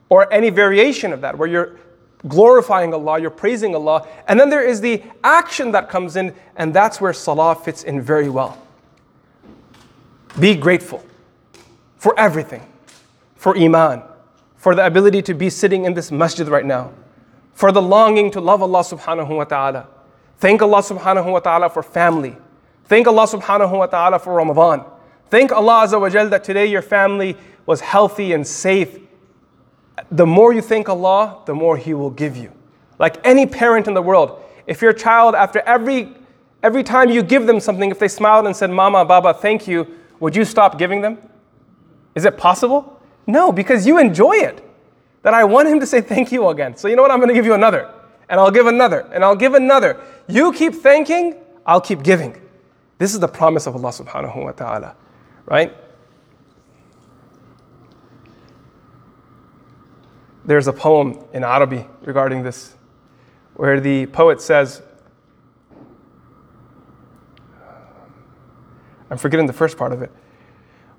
Or 0.08 0.32
any 0.32 0.50
variation 0.50 1.12
of 1.12 1.20
that, 1.20 1.36
where 1.36 1.48
you're 1.48 1.76
glorifying 2.26 2.94
Allah, 2.94 3.20
you're 3.20 3.30
praising 3.30 3.74
Allah. 3.74 4.06
And 4.26 4.40
then 4.40 4.50
there 4.50 4.66
is 4.66 4.80
the 4.80 5.02
action 5.22 5.72
that 5.72 5.88
comes 5.88 6.16
in, 6.16 6.34
and 6.56 6.72
that's 6.72 7.00
where 7.00 7.12
salah 7.12 7.54
fits 7.54 7.82
in 7.82 8.00
very 8.00 8.28
well. 8.28 8.60
Be 10.38 10.54
grateful 10.54 11.04
for 11.96 12.18
everything, 12.18 12.62
for 13.36 13.56
iman, 13.56 14.02
for 14.56 14.74
the 14.74 14.86
ability 14.86 15.22
to 15.22 15.34
be 15.34 15.50
sitting 15.50 15.84
in 15.84 15.94
this 15.94 16.10
masjid 16.10 16.48
right 16.48 16.64
now, 16.64 16.92
for 17.52 17.72
the 17.72 17.82
longing 17.82 18.30
to 18.32 18.40
love 18.40 18.62
Allah 18.62 18.80
subhanahu 18.80 19.36
wa 19.36 19.44
ta'ala. 19.44 19.88
Thank 20.38 20.62
Allah 20.62 20.82
subhanahu 20.82 21.32
wa 21.32 21.40
ta'ala 21.40 21.68
for 21.68 21.82
family 21.82 22.36
Thank 22.88 23.06
Allah 23.06 23.24
subhanahu 23.24 23.78
wa 23.78 23.86
ta'ala 23.86 24.18
for 24.18 24.32
Ramadan. 24.32 24.82
Thank 25.28 25.52
Allah 25.52 25.84
Azza 25.84 26.00
wa 26.00 26.08
Jal 26.08 26.30
that 26.30 26.42
today 26.42 26.64
your 26.64 26.80
family 26.80 27.36
was 27.66 27.82
healthy 27.82 28.32
and 28.32 28.46
safe. 28.46 28.98
The 30.10 30.26
more 30.26 30.52
you 30.52 30.62
thank 30.62 30.88
Allah, 30.88 31.38
the 31.46 31.54
more 31.54 31.76
He 31.76 31.94
will 31.94 32.10
give 32.10 32.36
you. 32.36 32.52
Like 32.98 33.24
any 33.26 33.46
parent 33.46 33.86
in 33.86 33.94
the 33.94 34.02
world, 34.02 34.42
if 34.66 34.82
your 34.82 34.92
child, 34.92 35.34
after 35.34 35.60
every, 35.60 36.14
every 36.62 36.82
time 36.82 37.10
you 37.10 37.22
give 37.22 37.46
them 37.46 37.60
something, 37.60 37.90
if 37.90 37.98
they 37.98 38.08
smiled 38.08 38.46
and 38.46 38.56
said, 38.56 38.70
Mama, 38.70 39.04
Baba, 39.04 39.34
thank 39.34 39.68
you, 39.68 39.86
would 40.20 40.34
you 40.34 40.44
stop 40.44 40.78
giving 40.78 41.00
them? 41.00 41.18
Is 42.14 42.24
it 42.24 42.36
possible? 42.36 43.00
No, 43.26 43.52
because 43.52 43.86
you 43.86 43.98
enjoy 43.98 44.32
it. 44.32 44.64
That 45.22 45.34
I 45.34 45.44
want 45.44 45.68
him 45.68 45.80
to 45.80 45.86
say 45.86 46.00
thank 46.00 46.32
you 46.32 46.48
again. 46.48 46.76
So 46.76 46.88
you 46.88 46.96
know 46.96 47.02
what? 47.02 47.10
I'm 47.10 47.18
going 47.18 47.28
to 47.28 47.34
give 47.34 47.44
you 47.44 47.54
another. 47.54 47.92
And 48.28 48.40
I'll 48.40 48.50
give 48.50 48.66
another. 48.66 49.00
And 49.12 49.24
I'll 49.24 49.36
give 49.36 49.54
another. 49.54 50.00
You 50.26 50.52
keep 50.52 50.74
thanking, 50.74 51.36
I'll 51.66 51.80
keep 51.80 52.02
giving. 52.02 52.40
This 52.98 53.14
is 53.14 53.20
the 53.20 53.28
promise 53.28 53.66
of 53.66 53.76
Allah 53.76 53.90
subhanahu 53.90 54.44
wa 54.44 54.52
ta'ala, 54.52 54.96
right? 55.46 55.74
There's 60.47 60.67
a 60.67 60.73
poem 60.73 61.23
in 61.33 61.43
Arabic 61.43 61.87
regarding 62.01 62.43
this 62.43 62.75
where 63.55 63.79
the 63.79 64.07
poet 64.07 64.41
says, 64.41 64.81
I'm 69.09 69.17
forgetting 69.17 69.45
the 69.45 69.53
first 69.53 69.77
part 69.77 69.93
of 69.93 70.01
it. 70.01 70.11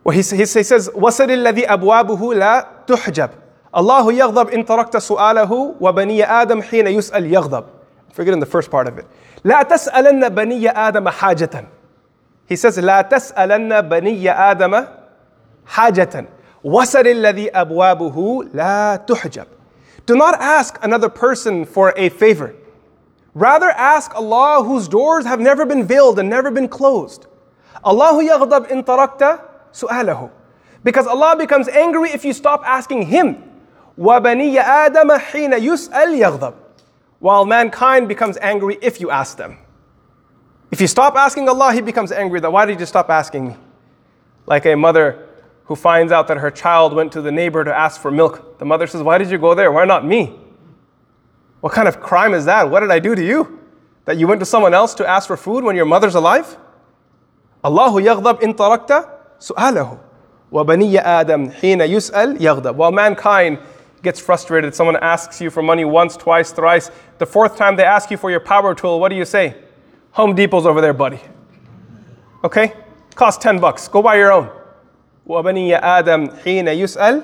Well, 0.05 0.13
he, 0.13 0.19
he 0.19 0.45
says, 0.47 0.89
وَصَلِ 0.89 1.29
الَّذِي 1.29 1.67
أَبْوَابُهُ 1.67 2.35
لَا 2.35 2.87
تُحْجَبْ 2.87 3.31
الله 3.75 4.13
يغضب 4.13 4.49
إن 4.51 4.65
تركت 4.65 4.97
سؤاله 4.97 5.75
وبني 5.81 6.25
آدم 6.25 6.63
حين 6.63 6.87
يسأل 6.87 7.27
يغضب. 7.35 7.65
I'm 7.65 8.15
forgetting 8.15 8.41
the 8.41 8.47
first 8.47 8.71
part 8.71 8.87
of 8.87 8.99
it. 8.99 9.07
لا 9.45 9.63
تسألن 9.63 10.29
بني 10.29 10.71
آدم 10.71 11.09
حاجة 11.09 11.67
he 12.47 12.57
says, 12.57 12.79
لا 12.79 13.03
تسألن 13.03 13.81
بني 13.89 14.31
آدم 14.31 14.87
حاجة 15.67 16.27
وسل 16.65 17.07
الذي 17.07 17.51
أبوابه 17.51 18.45
لا 18.55 18.97
تحجب. 18.97 19.47
Do 20.07 20.17
not 20.17 20.41
ask 20.41 20.79
another 20.83 21.09
person 21.09 21.65
for 21.65 21.93
a 21.97 22.09
favor. 22.09 22.55
Rather 23.35 23.71
ask 23.71 24.15
Allah 24.15 24.63
whose 24.63 24.87
doors 24.87 25.25
have 25.27 25.41
never 25.41 25.67
been 25.67 25.85
veiled 25.87 26.19
and 26.19 26.29
never 26.29 26.51
been 26.51 26.69
closed. 26.69 27.27
Allah 27.83 28.13
يغضب 28.23 28.67
إن 28.71 28.85
تركت 28.85 29.41
سؤاله. 29.73 30.31
Because 30.83 31.07
Allah 31.07 31.35
becomes 31.37 31.69
angry 31.69 32.11
if 32.11 32.25
you 32.25 32.33
stop 32.33 32.63
asking 32.65 33.07
Him. 33.07 33.43
وبني 33.99 34.59
آدم 34.59 35.19
حين 35.19 35.53
يسأل 35.53 36.19
يغضب. 36.19 36.55
While 37.19 37.45
mankind 37.47 38.09
becomes 38.09 38.37
angry 38.39 38.79
if 38.83 39.01
you 39.01 39.11
ask 39.11 39.37
them. 39.37 39.59
If 40.71 40.81
you 40.81 40.87
stop 40.87 41.17
asking 41.17 41.49
Allah, 41.49 41.73
He 41.73 41.81
becomes 41.81 42.13
angry 42.13 42.41
that 42.41 42.53
why 42.53 42.67
did 42.67 42.81
you 42.81 42.87
stop 42.87 43.09
asking 43.09 43.49
me? 43.49 43.57
Like 44.47 44.67
a 44.67 44.75
mother 44.77 45.28
who 45.69 45.77
finds 45.77 46.13
out 46.13 46.29
that 46.29 46.37
her 46.39 46.51
child 46.51 46.93
went 46.93 47.13
to 47.13 47.23
the 47.23 47.33
neighbor 47.33 47.65
to 47.65 47.75
ask 47.75 48.01
for 48.01 48.11
milk. 48.11 48.59
The 48.59 48.65
mother 48.65 48.87
says, 48.87 49.03
Why 49.03 49.19
did 49.19 49.31
you 49.31 49.39
go 49.39 49.55
there? 49.55 49.73
Why 49.73 49.85
not 49.85 50.05
me? 50.05 50.39
What 51.61 51.73
kind 51.73 51.89
of 51.89 52.01
crime 52.01 52.35
is 52.35 52.45
that? 52.45 52.71
What 52.71 52.81
did 52.81 52.91
I 52.91 52.99
do 52.99 53.15
to 53.15 53.25
you? 53.25 53.59
That 54.05 54.19
you 54.19 54.29
went 54.29 54.41
to 54.41 54.47
someone 54.47 54.75
else 54.75 54.93
to 54.95 55.09
ask 55.09 55.27
for 55.27 55.37
food 55.37 55.65
when 55.65 55.77
your 55.77 55.87
mother's 55.87 56.15
alive? 56.15 56.59
Allahu 57.65 58.01
yaghdab 58.01 58.43
in 58.43 58.53
tarakta 58.53 59.11
su'alahu. 59.39 59.99
وَبَنِيَّ 60.53 61.03
آدَمْ 61.03 61.53
حِينَ 61.55 61.79
يُسْأَلْ 61.79 62.39
يَغْضَبْ 62.39 62.75
While 62.75 62.93
mankind 62.93 63.59
gets 64.03 64.21
frustrated, 64.21 64.75
someone 64.75 64.97
asks 64.97 65.41
you 65.41 65.51
for 65.51 65.63
money 65.63 65.85
once, 65.87 66.17
twice, 66.17 66.53
thrice. 66.53 66.91
The 67.19 67.27
fourth 67.27 67.57
time 67.57 67.75
they 67.75 67.85
ask 67.85 68.11
you 68.11 68.19
for 68.19 68.31
your 68.31 68.41
power 68.41 68.75
tool, 68.75 69.01
what 69.01 69.09
do 69.09 69.17
you 69.17 69.25
say? 69.25 69.57
Home 70.13 70.35
Depot's 70.37 70.67
over 70.67 70.81
there, 70.81 70.93
buddy. 70.93 71.21
Okay? 72.45 72.75
Cost 73.15 73.41
10 73.41 73.59
bucks. 73.59 73.89
Go 73.89 74.03
buy 74.03 74.17
your 74.17 74.31
own. 74.31 74.51
وَبَنِيَّ 75.29 75.81
آدَمْ 75.81 76.43
حِينَ 76.43 76.67
يُسْأَلْ 76.67 77.23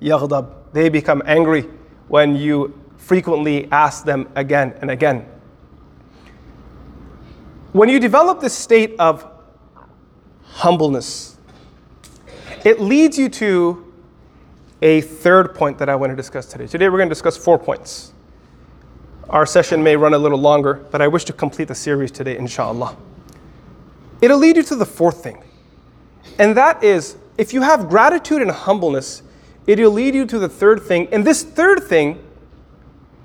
يَغْضَبْ 0.00 0.72
They 0.72 0.88
become 0.88 1.22
angry 1.26 1.68
when 2.08 2.36
you 2.36 2.80
frequently 2.96 3.70
ask 3.70 4.04
them 4.04 4.28
again 4.34 4.74
and 4.80 4.90
again. 4.90 5.26
When 7.72 7.88
you 7.88 7.98
develop 7.98 8.40
this 8.40 8.54
state 8.54 8.94
of 8.98 9.26
humbleness, 10.44 11.36
it 12.64 12.80
leads 12.80 13.18
you 13.18 13.28
to 13.30 13.92
a 14.80 15.00
third 15.00 15.54
point 15.54 15.78
that 15.78 15.88
I 15.88 15.96
want 15.96 16.10
to 16.10 16.16
discuss 16.16 16.46
today. 16.46 16.66
Today 16.66 16.88
we're 16.88 16.98
going 16.98 17.08
to 17.08 17.14
discuss 17.14 17.36
four 17.36 17.58
points. 17.58 18.12
Our 19.28 19.46
session 19.46 19.82
may 19.82 19.96
run 19.96 20.14
a 20.14 20.18
little 20.18 20.38
longer, 20.38 20.74
but 20.90 21.02
I 21.02 21.08
wish 21.08 21.24
to 21.24 21.32
complete 21.32 21.68
the 21.68 21.74
series 21.74 22.10
today, 22.10 22.36
inshallah. 22.36 22.96
It'll 24.20 24.38
lead 24.38 24.56
you 24.56 24.62
to 24.62 24.76
the 24.76 24.86
fourth 24.86 25.22
thing, 25.22 25.42
and 26.38 26.56
that 26.56 26.84
is 26.84 27.16
if 27.39 27.53
you 27.53 27.61
have 27.61 27.87
gratitude 27.87 28.41
and 28.41 28.51
humbleness, 28.51 29.23
it'll 29.65 29.91
lead 29.91 30.13
you 30.13 30.25
to 30.25 30.37
the 30.37 30.49
third 30.49 30.83
thing. 30.83 31.07
And 31.13 31.25
this 31.25 31.41
third 31.41 31.81
thing, 31.81 32.21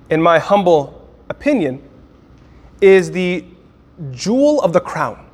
in 0.08 0.22
my 0.22 0.38
humble 0.38 1.04
opinion, 1.28 1.82
is 2.80 3.10
the 3.10 3.44
jewel 4.12 4.62
of 4.62 4.72
the 4.72 4.80
crown, 4.80 5.26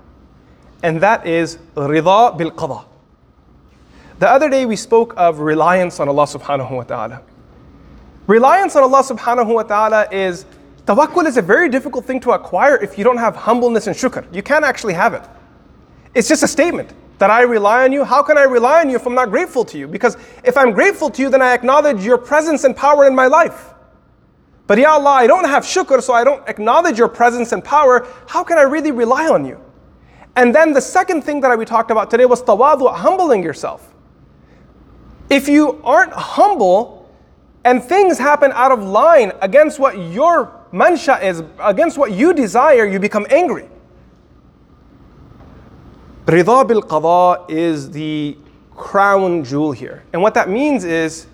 and 0.83 0.99
that 1.03 1.27
is 1.27 1.59
rida 1.75 2.39
bil 2.39 2.51
qada. 2.53 2.87
The 4.19 4.31
other 4.31 4.49
day 4.49 4.65
we 4.65 4.77
spoke 4.77 5.13
of 5.19 5.41
reliance 5.41 6.01
on 6.01 6.09
Allah 6.09 6.25
subhanahu 6.25 6.71
wa 6.71 6.83
ta'ala. 6.85 7.23
Reliance 8.27 8.77
on 8.77 8.83
Allah 8.83 9.03
subhanahu 9.03 9.55
wa 9.55 9.63
ta'ala 9.63 10.09
is 10.11 10.47
tawakkul 10.87 11.27
is 11.27 11.37
a 11.37 11.43
very 11.43 11.69
difficult 11.69 12.07
thing 12.07 12.21
to 12.21 12.31
acquire 12.31 12.77
if 12.77 12.97
you 12.97 13.05
don't 13.05 13.19
have 13.19 13.37
humbleness 13.37 13.89
and 13.89 13.95
shukr. 13.95 14.25
You 14.35 14.43
can't 14.43 14.65
actually 14.65 14.95
have 14.95 15.13
it. 15.13 15.23
It's 16.15 16.29
just 16.29 16.43
a 16.43 16.49
statement 16.49 16.95
that 17.21 17.31
I 17.31 17.43
rely 17.43 17.85
on 17.85 17.93
you. 17.93 18.03
How 18.03 18.23
can 18.23 18.39
I 18.39 18.45
rely 18.45 18.81
on 18.81 18.89
you 18.89 18.97
if 18.97 19.07
I'm 19.07 19.15
not 19.15 19.29
grateful 19.29 19.63
to 19.67 19.79
you? 19.79 19.87
Because 19.87 20.17
if 20.43 20.57
I'm 20.57 20.73
grateful 20.73 21.11
to 21.11 21.21
you, 21.21 21.29
then 21.29 21.43
I 21.43 21.53
acknowledge 21.53 22.03
your 22.03 22.17
presence 22.17 22.65
and 22.65 22.75
power 22.75 23.07
in 23.07 23.15
my 23.15 23.27
life. 23.27 23.75
But 24.67 24.79
Ya 24.79 24.93
Allah, 24.93 25.11
I 25.11 25.27
don't 25.27 25.45
have 25.45 25.63
shukr, 25.63 26.03
so 26.03 26.15
I 26.15 26.25
don't 26.25 26.49
acknowledge 26.49 26.97
your 26.97 27.09
presence 27.09 27.53
and 27.53 27.63
power. 27.63 28.09
How 28.27 28.43
can 28.43 28.57
I 28.57 28.63
really 28.63 28.91
rely 28.91 29.29
on 29.29 29.45
you? 29.45 29.61
And 30.35 30.55
then 30.55 30.73
the 30.73 30.81
second 30.81 31.23
thing 31.23 31.43
that 31.43 31.59
we 31.59 31.67
talked 31.67 31.91
about 31.91 32.11
today 32.11 32.25
was 32.25 32.43
tawadu, 32.43 32.91
humbling 32.95 33.43
yourself. 33.43 33.95
If 35.29 35.47
you 35.47 35.79
aren't 35.85 36.15
humble 36.15 37.07
and 37.65 37.85
things 37.85 38.17
happen 38.17 38.51
out 38.55 38.73
of 38.73 38.83
line 38.83 39.33
against 39.43 39.79
what 39.79 39.99
your 39.99 40.59
mansha 40.73 41.23
is, 41.23 41.43
against 41.59 41.99
what 41.99 42.13
you 42.13 42.33
desire, 42.33 42.87
you 42.87 42.99
become 42.99 43.27
angry. 43.29 43.69
Rida 46.31 46.69
bil 46.69 46.81
qada 46.83 47.51
is 47.51 47.91
the 47.91 48.37
crown 48.77 49.43
jewel 49.43 49.73
here. 49.73 50.05
And 50.13 50.23
what 50.23 50.35
that 50.35 50.49
means 50.49 50.85
is 50.85 51.27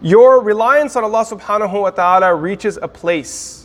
your 0.00 0.42
reliance 0.42 0.96
on 0.96 1.04
Allah 1.04 1.22
subhanahu 1.22 1.82
wa 1.82 1.90
ta'ala 1.90 2.34
reaches 2.34 2.78
a 2.80 2.88
place 2.88 3.57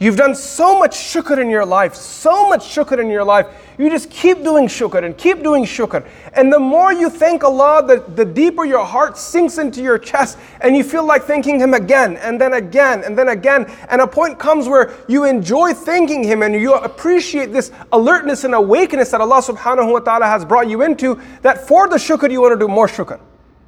You've 0.00 0.16
done 0.16 0.34
so 0.34 0.78
much 0.78 0.96
shukr 0.96 1.36
in 1.36 1.50
your 1.50 1.66
life, 1.66 1.94
so 1.94 2.48
much 2.48 2.62
shukr 2.74 2.98
in 2.98 3.10
your 3.10 3.22
life. 3.22 3.48
You 3.76 3.90
just 3.90 4.10
keep 4.10 4.42
doing 4.42 4.66
shukr 4.66 5.04
and 5.04 5.16
keep 5.16 5.42
doing 5.42 5.66
shukr. 5.66 6.08
And 6.32 6.50
the 6.50 6.58
more 6.58 6.90
you 6.90 7.10
thank 7.10 7.44
Allah, 7.44 7.86
the, 7.86 8.02
the 8.14 8.24
deeper 8.24 8.64
your 8.64 8.82
heart 8.82 9.18
sinks 9.18 9.58
into 9.58 9.82
your 9.82 9.98
chest 9.98 10.38
and 10.62 10.74
you 10.74 10.84
feel 10.84 11.04
like 11.04 11.24
thanking 11.24 11.60
Him 11.60 11.74
again 11.74 12.16
and 12.16 12.40
then 12.40 12.54
again 12.54 13.04
and 13.04 13.16
then 13.16 13.28
again. 13.28 13.70
And 13.90 14.00
a 14.00 14.06
point 14.06 14.38
comes 14.38 14.68
where 14.68 14.94
you 15.06 15.24
enjoy 15.24 15.74
thanking 15.74 16.24
Him 16.24 16.42
and 16.42 16.54
you 16.54 16.72
appreciate 16.72 17.52
this 17.52 17.70
alertness 17.92 18.44
and 18.44 18.54
awakeness 18.54 19.10
that 19.10 19.20
Allah 19.20 19.42
subhanahu 19.42 19.92
wa 19.92 19.98
ta'ala 19.98 20.24
has 20.24 20.46
brought 20.46 20.66
you 20.66 20.80
into, 20.80 21.20
that 21.42 21.68
for 21.68 21.88
the 21.88 21.96
shukr 21.96 22.30
you 22.30 22.40
want 22.40 22.58
to 22.58 22.58
do 22.58 22.68
more 22.68 22.88
shukr. 22.88 23.20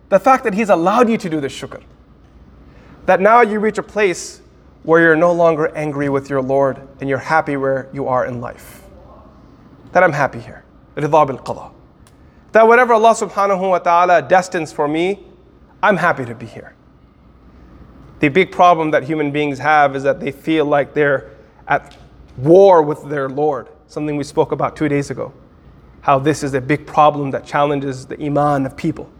The 0.09 0.19
fact 0.19 0.45
that 0.45 0.55
He's 0.55 0.71
allowed 0.71 1.11
you 1.11 1.19
to 1.19 1.29
do 1.29 1.43
this 1.43 1.53
shukr. 1.53 1.83
That 3.05 3.21
now 3.21 3.43
you 3.43 3.61
reach 3.61 3.77
a 3.77 3.83
place 3.83 4.42
where 4.83 5.01
you're 5.01 5.17
no 5.17 5.33
longer 5.33 5.69
angry 5.77 6.09
with 6.09 6.29
your 6.29 6.43
Lord 6.43 6.87
and 7.01 7.09
you're 7.09 7.19
happy 7.19 7.57
where 7.57 7.89
you 7.93 8.09
are 8.09 8.27
in 8.27 8.41
life. 8.41 8.83
That 9.93 10.03
I'm 10.03 10.13
happy 10.13 10.41
here. 10.41 10.65
That 10.95 12.67
whatever 12.67 12.95
Allah 12.95 13.15
subhanahu 13.15 13.71
wa 13.71 13.79
ta'ala 13.79 14.23
destines 14.23 14.73
for 14.73 14.89
me, 14.89 15.25
I'm 15.83 15.97
happy 15.97 16.25
to 16.25 16.35
be 16.35 16.47
here. 16.47 16.75
The 18.21 18.29
big 18.29 18.53
problem 18.53 18.91
that 18.93 19.05
human 19.05 19.33
beings 19.33 19.59
have 19.59 19.97
is 19.97 20.03
that 20.05 20.21
they 20.21 20.31
feel 20.31 20.65
like 20.65 20.95
they're 20.95 21.31
at 21.67 21.97
war 22.37 22.83
with 22.83 23.09
their 23.09 23.29
Lord, 23.29 23.69
something 23.89 24.17
we 24.17 24.25
spoke 24.25 24.53
about 24.53 24.77
two 24.77 24.89
days 24.89 25.11
ago. 25.11 25.33
How 26.03 26.19
this 26.19 26.43
is 26.43 26.55
a 26.55 26.61
big 26.61 26.87
problem 26.87 27.31
that 27.31 27.45
challenges 27.45 28.07
the 28.07 28.21
iman 28.23 28.67
of 28.67 28.77
people. 28.77 29.11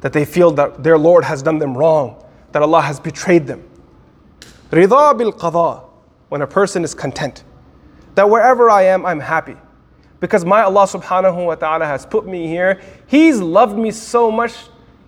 That 0.00 0.12
they 0.12 0.24
feel 0.24 0.50
that 0.52 0.82
their 0.82 0.98
Lord 0.98 1.24
has 1.24 1.42
done 1.42 1.58
them 1.58 1.76
wrong, 1.76 2.22
that 2.52 2.62
Allah 2.62 2.82
has 2.82 3.00
betrayed 3.00 3.46
them. 3.46 3.68
Rida 4.72 5.16
bil 5.18 5.32
qada, 5.34 5.84
when 6.30 6.40
a 6.40 6.46
person 6.46 6.82
is 6.82 6.94
content. 6.94 7.44
That 8.14 8.28
wherever 8.28 8.70
I 8.70 8.84
am, 8.84 9.04
I'm 9.04 9.20
happy. 9.20 9.56
Because 10.18 10.46
my 10.46 10.62
Allah 10.62 10.84
subhanahu 10.86 11.46
wa 11.46 11.54
ta'ala 11.56 11.84
has 11.84 12.06
put 12.06 12.26
me 12.26 12.46
here. 12.46 12.80
He's 13.06 13.38
loved 13.38 13.76
me 13.76 13.90
so 13.90 14.30
much. 14.30 14.54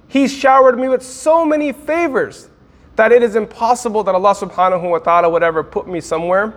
He's 0.06 0.32
showered 0.32 0.78
me 0.78 0.88
with 0.88 1.02
so 1.02 1.46
many 1.46 1.72
favors 1.72 2.50
that 2.96 3.10
it 3.10 3.22
is 3.22 3.36
impossible 3.36 4.04
that 4.04 4.14
Allah 4.14 4.34
subhanahu 4.34 4.90
wa 4.90 4.98
ta'ala 4.98 5.30
would 5.30 5.42
ever 5.42 5.64
put 5.64 5.88
me 5.88 6.00
somewhere 6.00 6.52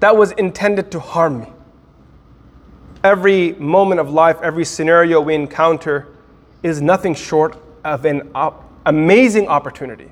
that 0.00 0.14
was 0.14 0.32
intended 0.32 0.90
to 0.92 1.00
harm 1.00 1.40
me. 1.40 1.52
Every 3.02 3.54
moment 3.54 4.00
of 4.00 4.10
life, 4.10 4.38
every 4.42 4.66
scenario 4.66 5.22
we 5.22 5.34
encounter 5.34 6.08
is 6.62 6.82
nothing 6.82 7.14
short 7.14 7.56
of 7.82 8.04
an 8.04 8.30
op- 8.34 8.70
amazing 8.84 9.48
opportunity 9.48 10.10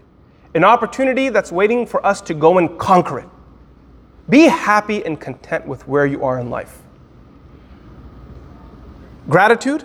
an 0.55 0.65
opportunity 0.65 1.29
that's 1.29 1.51
waiting 1.51 1.87
for 1.87 2.05
us 2.05 2.21
to 2.23 2.35
go 2.35 2.59
and 2.59 2.79
conquer 2.79 3.21
it. 3.21 3.29
Be 4.29 4.43
happy 4.43 5.05
and 5.05 5.21
content 5.21 5.67
with 5.67 5.87
where 5.89 6.07
you 6.07 6.25
are 6.25 6.39
in 6.39 6.51
life. 6.51 6.83
Gratitude, 9.29 9.85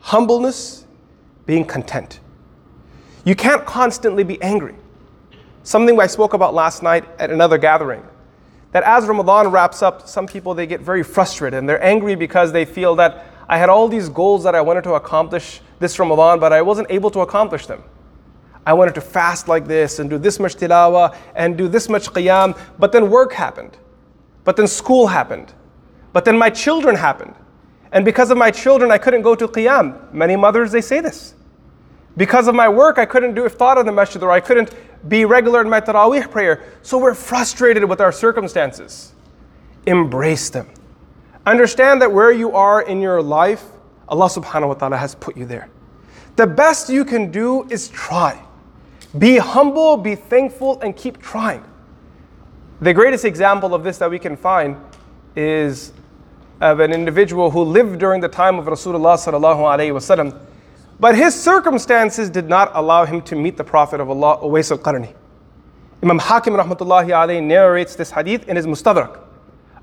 humbleness, 0.00 0.86
being 1.46 1.64
content. 1.64 2.20
You 3.24 3.34
can't 3.34 3.64
constantly 3.64 4.24
be 4.24 4.40
angry. 4.42 4.74
Something 5.62 6.00
I 6.00 6.06
spoke 6.06 6.34
about 6.34 6.54
last 6.54 6.82
night 6.82 7.04
at 7.18 7.30
another 7.30 7.58
gathering. 7.58 8.02
That 8.72 8.82
as 8.84 9.06
Ramadan 9.06 9.48
wraps 9.48 9.82
up, 9.82 10.08
some 10.08 10.26
people 10.26 10.54
they 10.54 10.66
get 10.66 10.80
very 10.80 11.02
frustrated 11.02 11.58
and 11.58 11.68
they're 11.68 11.82
angry 11.84 12.14
because 12.14 12.52
they 12.52 12.64
feel 12.64 12.96
that 12.96 13.26
I 13.48 13.58
had 13.58 13.68
all 13.68 13.86
these 13.86 14.08
goals 14.08 14.44
that 14.44 14.54
I 14.54 14.60
wanted 14.60 14.82
to 14.84 14.94
accomplish 14.94 15.60
this 15.78 15.98
Ramadan, 15.98 16.40
but 16.40 16.52
I 16.52 16.62
wasn't 16.62 16.90
able 16.90 17.10
to 17.10 17.20
accomplish 17.20 17.66
them. 17.66 17.82
I 18.64 18.72
wanted 18.72 18.94
to 18.94 19.00
fast 19.00 19.48
like 19.48 19.66
this 19.66 19.98
and 19.98 20.08
do 20.08 20.18
this 20.18 20.38
much 20.38 20.56
tilawah 20.56 21.16
and 21.34 21.58
do 21.58 21.68
this 21.68 21.88
much 21.88 22.08
qiyam, 22.08 22.58
but 22.78 22.92
then 22.92 23.10
work 23.10 23.32
happened. 23.32 23.76
But 24.44 24.56
then 24.56 24.66
school 24.66 25.08
happened. 25.08 25.52
But 26.12 26.24
then 26.24 26.38
my 26.38 26.50
children 26.50 26.94
happened. 26.94 27.34
And 27.92 28.04
because 28.04 28.30
of 28.30 28.38
my 28.38 28.50
children, 28.50 28.90
I 28.90 28.98
couldn't 28.98 29.22
go 29.22 29.34
to 29.34 29.48
qiyam. 29.48 30.12
Many 30.12 30.36
mothers, 30.36 30.72
they 30.72 30.80
say 30.80 31.00
this. 31.00 31.34
Because 32.16 32.46
of 32.46 32.54
my 32.54 32.68
work, 32.68 32.98
I 32.98 33.06
couldn't 33.06 33.34
do 33.34 33.48
iftar 33.48 33.78
in 33.80 33.86
the 33.86 33.92
masjid 33.92 34.22
or 34.22 34.30
I 34.30 34.40
couldn't 34.40 34.74
be 35.08 35.24
regular 35.24 35.60
in 35.62 35.68
my 35.68 35.80
taraweeh 35.80 36.30
prayer. 36.30 36.62
So 36.82 36.98
we're 36.98 37.14
frustrated 37.14 37.84
with 37.84 38.00
our 38.00 38.12
circumstances. 38.12 39.12
Embrace 39.86 40.50
them. 40.50 40.68
Understand 41.46 42.00
that 42.02 42.12
where 42.12 42.30
you 42.30 42.52
are 42.52 42.82
in 42.82 43.00
your 43.00 43.20
life, 43.20 43.64
Allah 44.08 44.26
subhanahu 44.26 44.68
wa 44.68 44.74
ta'ala 44.74 44.96
has 44.96 45.14
put 45.14 45.36
you 45.36 45.46
there. 45.46 45.68
The 46.36 46.46
best 46.46 46.88
you 46.88 47.04
can 47.04 47.30
do 47.30 47.66
is 47.68 47.88
try. 47.88 48.40
Be 49.18 49.36
humble, 49.38 49.96
be 49.96 50.14
thankful, 50.14 50.80
and 50.80 50.96
keep 50.96 51.20
trying. 51.20 51.64
The 52.80 52.94
greatest 52.94 53.24
example 53.24 53.74
of 53.74 53.84
this 53.84 53.98
that 53.98 54.10
we 54.10 54.18
can 54.18 54.36
find 54.36 54.76
is 55.36 55.92
of 56.60 56.80
an 56.80 56.92
individual 56.92 57.50
who 57.50 57.62
lived 57.62 57.98
during 57.98 58.20
the 58.20 58.28
time 58.28 58.58
of 58.58 58.66
Rasulullah 58.66 59.16
sallallahu 59.16 59.58
alaihi 59.58 59.92
wasallam, 59.92 60.38
but 60.98 61.16
his 61.16 61.34
circumstances 61.40 62.30
did 62.30 62.48
not 62.48 62.70
allow 62.74 63.04
him 63.04 63.20
to 63.22 63.36
meet 63.36 63.56
the 63.56 63.64
Prophet 63.64 64.00
of 64.00 64.08
Allah, 64.08 64.38
Uwais 64.38 64.70
al-Qarni. 64.70 65.14
Imam 66.02 66.18
Hakim 66.18 66.54
rahmatullahi 66.54 67.08
alayhi 67.08 67.42
narrates 67.42 67.96
this 67.96 68.10
hadith 68.10 68.48
in 68.48 68.56
his 68.56 68.66
Mustadrak 68.66 69.20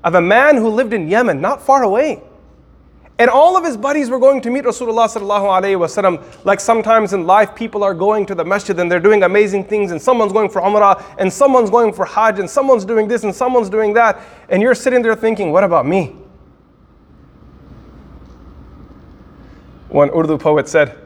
of 0.02 0.14
a 0.14 0.20
man 0.20 0.56
who 0.56 0.68
lived 0.68 0.92
in 0.92 1.08
Yemen, 1.08 1.40
not 1.40 1.62
far 1.62 1.82
away. 1.82 2.22
And 3.20 3.28
all 3.28 3.54
of 3.54 3.66
his 3.66 3.76
buddies 3.76 4.08
were 4.08 4.18
going 4.18 4.40
to 4.40 4.50
meet 4.50 4.64
Rasulullah 4.64 5.04
sallallahu 5.04 5.78
wasallam. 5.78 6.24
Like 6.46 6.58
sometimes 6.58 7.12
in 7.12 7.26
life, 7.26 7.54
people 7.54 7.84
are 7.84 7.92
going 7.92 8.24
to 8.24 8.34
the 8.34 8.46
masjid 8.46 8.80
and 8.80 8.90
they're 8.90 8.98
doing 8.98 9.24
amazing 9.24 9.64
things, 9.64 9.92
and 9.92 10.00
someone's 10.00 10.32
going 10.32 10.48
for 10.48 10.62
umrah, 10.62 11.04
and 11.18 11.30
someone's 11.30 11.68
going 11.68 11.92
for 11.92 12.06
hajj, 12.06 12.38
and 12.38 12.48
someone's 12.48 12.86
doing 12.86 13.08
this, 13.08 13.22
and 13.22 13.34
someone's 13.34 13.68
doing 13.68 13.92
that. 13.92 14.18
And 14.48 14.62
you're 14.62 14.74
sitting 14.74 15.02
there 15.02 15.14
thinking, 15.14 15.52
what 15.52 15.64
about 15.64 15.86
me? 15.86 16.16
One 19.90 20.08
Urdu 20.08 20.38
poet 20.38 20.66
said, 20.66 20.98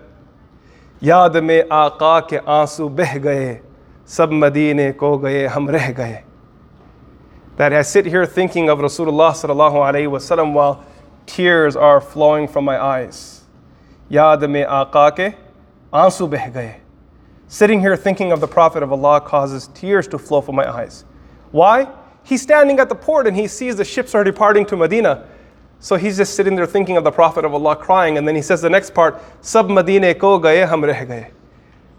Yaad 1.02 1.42
mein 1.42 1.68
aqa 1.68 2.22
ke 2.28 2.44
aansu 2.44 2.94
beh 2.94 3.20
gaye, 3.20 3.60
sab 4.04 4.30
madine 4.30 4.96
ko 4.96 5.18
gaye 5.18 5.48
hum 5.48 5.66
reh 5.66 5.90
gaye. 5.90 6.22
That 7.56 7.72
I 7.72 7.82
sit 7.82 8.06
here 8.06 8.24
thinking 8.24 8.70
of 8.70 8.78
Rasulullah 8.78 9.32
sallallahu 9.32 9.74
alayhi 9.74 10.06
wasallam 10.06 10.52
while 10.52 10.84
tears 11.26 11.76
are 11.76 12.00
flowing 12.00 12.48
from 12.48 12.64
my 12.64 12.82
eyes. 12.82 13.42
Yaad 14.10 14.48
me 14.50 14.62
aaqa 14.62 15.10
ke 15.12 15.36
aansu 15.92 16.28
beh 16.28 16.52
gaye. 16.52 16.80
Sitting 17.48 17.80
here 17.80 17.96
thinking 17.96 18.32
of 18.32 18.40
the 18.40 18.48
Prophet 18.48 18.82
of 18.82 18.92
Allah 18.92 19.20
causes 19.20 19.68
tears 19.74 20.08
to 20.08 20.18
flow 20.18 20.40
from 20.40 20.56
my 20.56 20.68
eyes. 20.68 21.04
Why? 21.52 21.88
He's 22.24 22.42
standing 22.42 22.80
at 22.80 22.88
the 22.88 22.94
port 22.94 23.26
and 23.26 23.36
he 23.36 23.46
sees 23.46 23.76
the 23.76 23.84
ships 23.84 24.14
are 24.14 24.24
departing 24.24 24.66
to 24.66 24.76
Medina. 24.76 25.26
So 25.78 25.96
he's 25.96 26.16
just 26.16 26.34
sitting 26.34 26.56
there 26.56 26.66
thinking 26.66 26.96
of 26.96 27.04
the 27.04 27.12
Prophet 27.12 27.44
of 27.44 27.52
Allah 27.52 27.76
crying. 27.76 28.16
And 28.16 28.26
then 28.26 28.34
he 28.34 28.42
says 28.42 28.62
the 28.62 28.70
next 28.70 28.94
part, 28.94 29.22
Sab 29.42 29.68
Madine 29.68 30.18
ko 30.18 30.38
gaye 30.38 30.64
reh 30.64 31.04
gaye. 31.04 31.30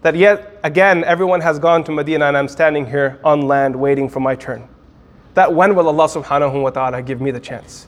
That 0.02 0.14
yet 0.16 0.60
again, 0.62 1.04
everyone 1.04 1.40
has 1.40 1.58
gone 1.58 1.84
to 1.84 1.92
Medina 1.92 2.26
and 2.26 2.36
I'm 2.36 2.48
standing 2.48 2.84
here 2.86 3.18
on 3.24 3.42
land 3.42 3.74
waiting 3.76 4.08
for 4.08 4.20
my 4.20 4.34
turn. 4.34 4.68
That 5.34 5.54
when 5.54 5.74
will 5.74 5.88
Allah 5.88 6.08
subhanahu 6.08 6.62
wa 6.62 6.70
ta'ala 6.70 7.02
give 7.02 7.20
me 7.20 7.30
the 7.30 7.40
chance? 7.40 7.86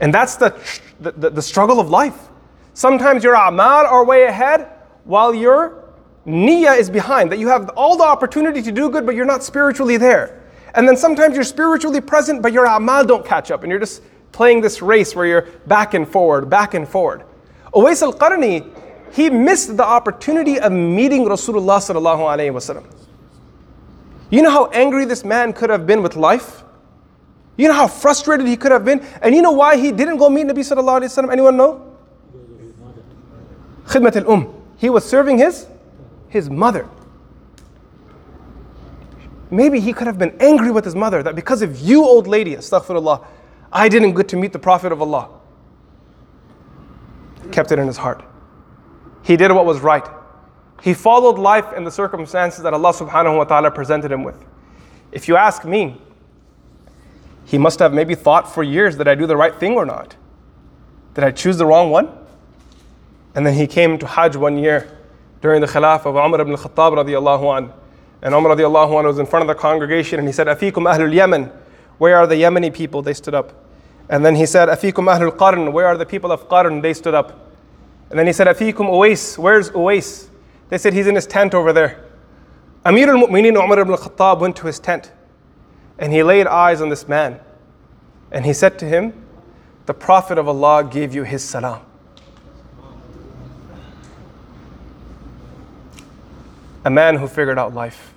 And 0.00 0.12
that's 0.12 0.36
the, 0.36 0.54
the, 1.00 1.30
the 1.30 1.42
struggle 1.42 1.80
of 1.80 1.90
life. 1.90 2.28
Sometimes 2.74 3.24
your 3.24 3.34
a'mal 3.34 3.86
are 3.86 4.04
way 4.04 4.24
ahead 4.24 4.68
while 5.04 5.34
your 5.34 5.84
niyyah 6.26 6.78
is 6.78 6.90
behind, 6.90 7.32
that 7.32 7.38
you 7.38 7.48
have 7.48 7.70
all 7.70 7.96
the 7.96 8.04
opportunity 8.04 8.60
to 8.60 8.72
do 8.72 8.90
good, 8.90 9.06
but 9.06 9.14
you're 9.14 9.24
not 9.24 9.42
spiritually 9.42 9.96
there. 9.96 10.42
And 10.74 10.86
then 10.86 10.96
sometimes 10.96 11.34
you're 11.34 11.44
spiritually 11.44 12.00
present, 12.00 12.42
but 12.42 12.52
your 12.52 12.66
a'mal 12.66 13.06
don't 13.06 13.24
catch 13.24 13.50
up, 13.50 13.62
and 13.62 13.70
you're 13.70 13.80
just 13.80 14.02
playing 14.32 14.60
this 14.60 14.82
race 14.82 15.14
where 15.14 15.24
you're 15.24 15.48
back 15.66 15.94
and 15.94 16.06
forward, 16.06 16.50
back 16.50 16.74
and 16.74 16.86
forward. 16.86 17.22
Uwais 17.72 18.02
al 18.02 18.12
Qarni, 18.12 18.68
he 19.12 19.30
missed 19.30 19.76
the 19.78 19.84
opportunity 19.84 20.60
of 20.60 20.72
meeting 20.72 21.24
Rasulullah 21.24 21.78
sallallahu 21.78 22.52
wasallam. 22.52 22.84
You 24.28 24.42
know 24.42 24.50
how 24.50 24.66
angry 24.66 25.06
this 25.06 25.24
man 25.24 25.54
could 25.54 25.70
have 25.70 25.86
been 25.86 26.02
with 26.02 26.16
life? 26.16 26.64
You 27.56 27.68
know 27.68 27.74
how 27.74 27.86
frustrated 27.86 28.46
he 28.46 28.56
could 28.56 28.72
have 28.72 28.84
been? 28.84 29.00
And 29.22 29.34
you 29.34 29.42
know 29.42 29.52
why 29.52 29.76
he 29.76 29.92
didn't 29.92 30.18
go 30.18 30.28
meet 30.28 30.46
Nabi 30.46 30.58
sallallahu 30.58 31.00
alayhi 31.00 31.24
wasallam? 31.24 31.32
Anyone 31.32 31.56
know? 31.56 31.96
Khidmat 33.86 34.16
al-um. 34.16 34.52
He 34.76 34.90
was 34.90 35.04
serving 35.08 35.38
his, 35.38 35.66
his 36.28 36.50
mother. 36.50 36.88
Maybe 39.50 39.80
he 39.80 39.92
could 39.92 40.06
have 40.06 40.18
been 40.18 40.36
angry 40.40 40.70
with 40.70 40.84
his 40.84 40.94
mother 40.94 41.22
that 41.22 41.34
because 41.34 41.62
of 41.62 41.78
you, 41.80 42.04
old 42.04 42.26
lady, 42.26 42.56
astaghfirullah, 42.56 43.24
I 43.72 43.88
didn't 43.88 44.14
get 44.14 44.28
to 44.28 44.36
meet 44.36 44.52
the 44.52 44.58
Prophet 44.58 44.92
of 44.92 45.00
Allah. 45.00 45.30
Kept 47.52 47.72
it 47.72 47.78
in 47.78 47.86
his 47.86 47.96
heart. 47.96 48.24
He 49.22 49.36
did 49.36 49.52
what 49.52 49.64
was 49.64 49.80
right. 49.80 50.06
He 50.82 50.94
followed 50.94 51.38
life 51.38 51.72
in 51.72 51.84
the 51.84 51.90
circumstances 51.90 52.62
that 52.62 52.74
Allah 52.74 52.92
subhanahu 52.92 53.38
wa 53.38 53.44
ta'ala 53.44 53.70
presented 53.70 54.12
him 54.12 54.24
with. 54.24 54.44
If 55.12 55.26
you 55.28 55.36
ask 55.36 55.64
me, 55.64 56.00
he 57.46 57.58
must 57.58 57.78
have 57.78 57.94
maybe 57.94 58.16
thought 58.16 58.52
for 58.52 58.64
years, 58.64 58.96
did 58.96 59.06
I 59.06 59.14
do 59.14 59.26
the 59.26 59.36
right 59.36 59.54
thing 59.54 59.74
or 59.74 59.86
not? 59.86 60.16
Did 61.14 61.22
I 61.22 61.30
choose 61.30 61.56
the 61.56 61.64
wrong 61.64 61.90
one? 61.90 62.10
And 63.36 63.46
then 63.46 63.54
he 63.54 63.68
came 63.68 63.98
to 63.98 64.06
Hajj 64.06 64.34
one 64.34 64.58
year 64.58 64.98
during 65.40 65.60
the 65.60 65.68
Khilaf 65.68 66.06
of 66.06 66.16
Umar 66.16 66.40
ibn 66.40 66.52
al-Khattab 66.52 67.04
radiallahu 67.04 67.58
an. 67.58 67.72
And 68.20 68.34
Umar 68.34 68.56
radiallahu 68.56 68.98
an 68.98 69.06
was 69.06 69.20
in 69.20 69.26
front 69.26 69.42
of 69.42 69.46
the 69.46 69.54
congregation 69.54 70.18
and 70.18 70.26
he 70.26 70.32
said, 70.32 70.48
Afikum 70.48 70.92
ahlul 70.92 71.14
Yemen, 71.14 71.52
where 71.98 72.16
are 72.16 72.26
the 72.26 72.34
Yemeni 72.34 72.74
people? 72.74 73.00
They 73.00 73.14
stood 73.14 73.34
up. 73.34 73.52
And 74.08 74.24
then 74.24 74.34
he 74.34 74.44
said, 74.44 74.68
Afikum 74.68 75.06
ahlul 75.06 75.36
Qarn, 75.36 75.72
where 75.72 75.86
are 75.86 75.96
the 75.96 76.06
people 76.06 76.32
of 76.32 76.48
Qarn? 76.48 76.82
They 76.82 76.94
stood 76.94 77.14
up. 77.14 77.48
And 78.10 78.18
then 78.18 78.26
he 78.26 78.32
said, 78.32 78.48
Afikum 78.48 78.88
Uwais, 78.88 79.38
where's 79.38 79.70
Uwais? 79.70 80.28
They 80.68 80.78
said, 80.78 80.94
he's 80.94 81.06
in 81.06 81.14
his 81.14 81.28
tent 81.28 81.54
over 81.54 81.72
there. 81.72 82.04
Amir 82.84 83.08
al-Mu'mineen 83.08 83.62
Umar 83.62 83.78
ibn 83.78 83.92
al-Khattab 83.92 84.40
went 84.40 84.56
to 84.56 84.66
his 84.66 84.80
tent. 84.80 85.12
And 85.98 86.12
he 86.12 86.22
laid 86.22 86.46
eyes 86.46 86.80
on 86.80 86.88
this 86.88 87.08
man. 87.08 87.40
And 88.30 88.44
he 88.44 88.52
said 88.52 88.78
to 88.80 88.84
him, 88.84 89.14
The 89.86 89.94
Prophet 89.94 90.38
of 90.38 90.48
Allah 90.48 90.84
gave 90.84 91.14
you 91.14 91.22
his 91.22 91.42
salam. 91.42 91.80
A 96.84 96.90
man 96.90 97.16
who 97.16 97.26
figured 97.26 97.58
out 97.58 97.74
life, 97.74 98.12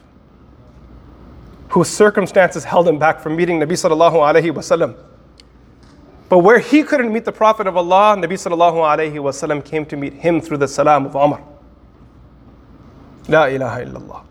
whose 1.70 1.88
circumstances 1.88 2.64
held 2.64 2.88
him 2.88 3.00
back 3.00 3.20
from 3.20 3.36
meeting 3.36 3.60
Nabi 3.60 3.72
sallallahu 3.72 4.14
alayhi 4.14 4.52
wasallam. 4.52 4.96
But 6.28 6.40
where 6.40 6.60
he 6.60 6.84
couldn't 6.84 7.12
meet 7.12 7.26
the 7.26 7.32
Prophet 7.32 7.66
of 7.66 7.76
Allah, 7.76 8.16
Nabi 8.16 8.34
sallallahu 8.34 8.76
alayhi 8.76 9.14
wasallam 9.14 9.66
came 9.66 9.86
to 9.88 9.98
meet 9.98 10.14
him 10.14 10.40
through 10.40 10.58
the 10.58 10.68
salam 10.68 11.08
of 11.08 11.16
Umar. 11.16 11.42
La 13.28 13.46
ilaha 13.46 13.86
illallah. 13.86 14.24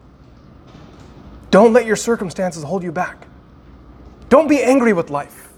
Don't 1.50 1.72
let 1.72 1.86
your 1.86 1.96
circumstances 1.96 2.62
hold 2.62 2.82
you 2.82 2.92
back. 2.92 3.27
Don't 4.28 4.48
be 4.48 4.62
angry 4.62 4.92
with 4.92 5.10
life. 5.10 5.48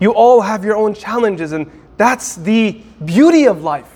You 0.00 0.12
all 0.12 0.40
have 0.40 0.64
your 0.64 0.76
own 0.76 0.94
challenges, 0.94 1.52
and 1.52 1.70
that's 1.96 2.36
the 2.36 2.82
beauty 3.04 3.46
of 3.46 3.62
life. 3.62 3.90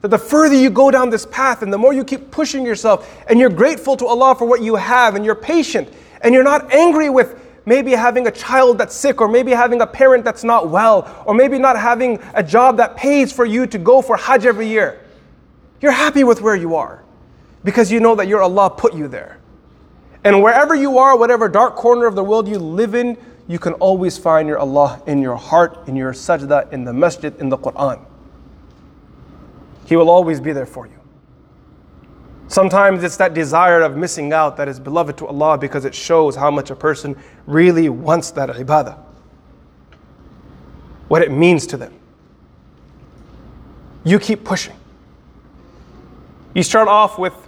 That 0.00 0.08
the 0.08 0.18
further 0.18 0.54
you 0.54 0.70
go 0.70 0.90
down 0.90 1.10
this 1.10 1.26
path 1.26 1.62
and 1.62 1.72
the 1.72 1.78
more 1.78 1.92
you 1.92 2.04
keep 2.04 2.30
pushing 2.30 2.64
yourself, 2.64 3.22
and 3.28 3.38
you're 3.38 3.50
grateful 3.50 3.96
to 3.96 4.06
Allah 4.06 4.34
for 4.34 4.46
what 4.46 4.62
you 4.62 4.76
have, 4.76 5.16
and 5.16 5.24
you're 5.24 5.34
patient, 5.34 5.88
and 6.22 6.32
you're 6.32 6.44
not 6.44 6.72
angry 6.72 7.10
with 7.10 7.40
maybe 7.66 7.92
having 7.92 8.26
a 8.26 8.30
child 8.30 8.78
that's 8.78 8.94
sick, 8.94 9.20
or 9.20 9.28
maybe 9.28 9.50
having 9.50 9.80
a 9.82 9.86
parent 9.86 10.24
that's 10.24 10.44
not 10.44 10.70
well, 10.70 11.22
or 11.26 11.34
maybe 11.34 11.58
not 11.58 11.78
having 11.78 12.18
a 12.34 12.42
job 12.42 12.76
that 12.78 12.96
pays 12.96 13.30
for 13.30 13.44
you 13.44 13.66
to 13.66 13.76
go 13.76 14.00
for 14.00 14.16
Hajj 14.16 14.46
every 14.46 14.68
year. 14.68 15.00
You're 15.80 15.92
happy 15.92 16.24
with 16.24 16.40
where 16.40 16.56
you 16.56 16.76
are 16.76 17.04
because 17.64 17.92
you 17.92 18.00
know 18.00 18.14
that 18.14 18.26
your 18.26 18.40
Allah 18.40 18.70
put 18.70 18.94
you 18.94 19.08
there. 19.08 19.38
And 20.28 20.42
wherever 20.42 20.74
you 20.74 20.98
are, 20.98 21.16
whatever 21.16 21.48
dark 21.48 21.74
corner 21.74 22.04
of 22.04 22.14
the 22.14 22.22
world 22.22 22.48
you 22.48 22.58
live 22.58 22.94
in, 22.94 23.16
you 23.46 23.58
can 23.58 23.72
always 23.74 24.18
find 24.18 24.46
your 24.46 24.58
Allah 24.58 25.02
in 25.06 25.22
your 25.22 25.36
heart, 25.36 25.88
in 25.88 25.96
your 25.96 26.12
sajda, 26.12 26.70
in 26.70 26.84
the 26.84 26.92
masjid, 26.92 27.34
in 27.40 27.48
the 27.48 27.56
Quran. 27.56 28.04
He 29.86 29.96
will 29.96 30.10
always 30.10 30.38
be 30.38 30.52
there 30.52 30.66
for 30.66 30.86
you. 30.86 31.00
Sometimes 32.46 33.04
it's 33.04 33.16
that 33.16 33.32
desire 33.32 33.80
of 33.80 33.96
missing 33.96 34.34
out 34.34 34.58
that 34.58 34.68
is 34.68 34.78
beloved 34.78 35.16
to 35.16 35.26
Allah 35.26 35.56
because 35.56 35.86
it 35.86 35.94
shows 35.94 36.36
how 36.36 36.50
much 36.50 36.68
a 36.68 36.76
person 36.76 37.16
really 37.46 37.88
wants 37.88 38.30
that 38.32 38.50
ibadah, 38.50 38.98
what 41.08 41.22
it 41.22 41.32
means 41.32 41.66
to 41.68 41.78
them. 41.78 41.94
You 44.04 44.18
keep 44.18 44.44
pushing. 44.44 44.76
You 46.54 46.62
start 46.62 46.86
off 46.86 47.18
with 47.18 47.47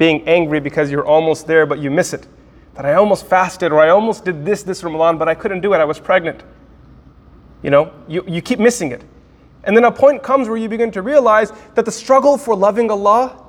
being 0.00 0.26
angry 0.26 0.60
because 0.60 0.90
you're 0.90 1.06
almost 1.06 1.46
there 1.46 1.66
but 1.66 1.78
you 1.78 1.90
miss 1.90 2.14
it. 2.14 2.26
That 2.72 2.86
I 2.86 2.94
almost 2.94 3.26
fasted 3.26 3.70
or 3.70 3.80
I 3.80 3.90
almost 3.90 4.24
did 4.24 4.46
this 4.46 4.62
this 4.62 4.82
Ramadan 4.82 5.18
but 5.18 5.28
I 5.28 5.34
couldn't 5.34 5.60
do 5.60 5.74
it, 5.74 5.76
I 5.76 5.84
was 5.84 6.00
pregnant. 6.00 6.42
You 7.62 7.68
know, 7.68 7.92
you, 8.08 8.24
you 8.26 8.40
keep 8.40 8.58
missing 8.58 8.92
it. 8.92 9.04
And 9.64 9.76
then 9.76 9.84
a 9.84 9.92
point 9.92 10.22
comes 10.22 10.48
where 10.48 10.56
you 10.56 10.70
begin 10.70 10.90
to 10.92 11.02
realize 11.02 11.52
that 11.74 11.84
the 11.84 11.92
struggle 11.92 12.38
for 12.38 12.56
loving 12.56 12.90
Allah 12.90 13.44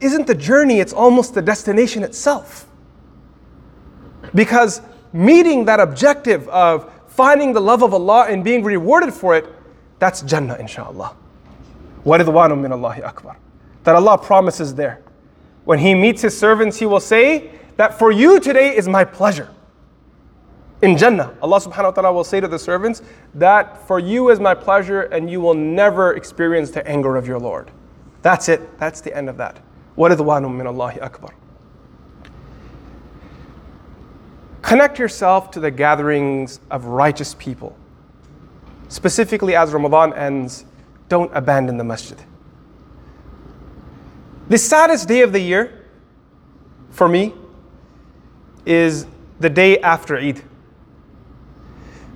isn't 0.00 0.26
the 0.26 0.34
journey, 0.34 0.78
it's 0.78 0.92
almost 0.92 1.32
the 1.32 1.40
destination 1.40 2.02
itself. 2.02 2.66
Because 4.34 4.82
meeting 5.14 5.64
that 5.64 5.80
objective 5.80 6.46
of 6.50 6.92
finding 7.06 7.54
the 7.54 7.60
love 7.60 7.82
of 7.82 7.94
Allah 7.94 8.26
and 8.28 8.44
being 8.44 8.62
rewarded 8.62 9.14
for 9.14 9.34
it, 9.34 9.46
that's 10.00 10.20
Jannah, 10.20 10.58
inshaAllah. 10.60 11.16
Waridwanu 12.04 12.60
min 12.60 12.72
Allahi 12.72 13.02
Akbar. 13.02 13.38
That 13.84 13.96
Allah 13.96 14.18
promises 14.18 14.74
there. 14.74 15.03
When 15.65 15.79
He 15.79 15.93
meets 15.93 16.21
His 16.21 16.37
servants, 16.37 16.77
He 16.77 16.85
will 16.85 16.99
say 16.99 17.51
that 17.77 17.97
for 17.97 18.11
you 18.11 18.39
today 18.39 18.75
is 18.75 18.87
my 18.87 19.03
pleasure. 19.03 19.49
In 20.81 20.97
Jannah, 20.97 21.35
Allah 21.41 21.59
subhanahu 21.59 21.83
wa 21.83 21.91
ta'ala 21.91 22.13
will 22.13 22.23
say 22.23 22.39
to 22.39 22.47
the 22.47 22.59
servants 22.59 23.01
that 23.35 23.85
for 23.85 23.99
you 23.99 24.29
is 24.29 24.39
my 24.39 24.53
pleasure 24.53 25.01
and 25.01 25.29
you 25.29 25.41
will 25.41 25.53
never 25.53 26.13
experience 26.13 26.71
the 26.71 26.87
anger 26.87 27.17
of 27.17 27.27
your 27.27 27.37
Lord. 27.37 27.69
That's 28.21 28.47
it. 28.47 28.79
That's 28.79 29.01
the 29.01 29.15
end 29.15 29.29
of 29.29 29.37
that. 29.37 29.59
وَرِضْوَانٌ 29.97 30.45
مِّنَ 30.45 30.63
اللَّهِ 30.63 30.99
أَكْبَرُ 31.01 31.31
Connect 34.61 34.99
yourself 34.99 35.51
to 35.51 35.59
the 35.59 35.71
gatherings 35.71 36.59
of 36.69 36.85
righteous 36.85 37.35
people. 37.39 37.75
Specifically, 38.87 39.55
as 39.55 39.71
Ramadan 39.71 40.13
ends, 40.13 40.65
don't 41.09 41.31
abandon 41.33 41.77
the 41.77 41.83
masjid. 41.83 42.17
The 44.48 44.58
saddest 44.58 45.08
day 45.08 45.22
of 45.22 45.32
the 45.32 45.40
year 45.40 45.86
for 46.90 47.08
me 47.08 47.34
is 48.66 49.06
the 49.40 49.48
day 49.48 49.78
after 49.78 50.16
Eid. 50.16 50.42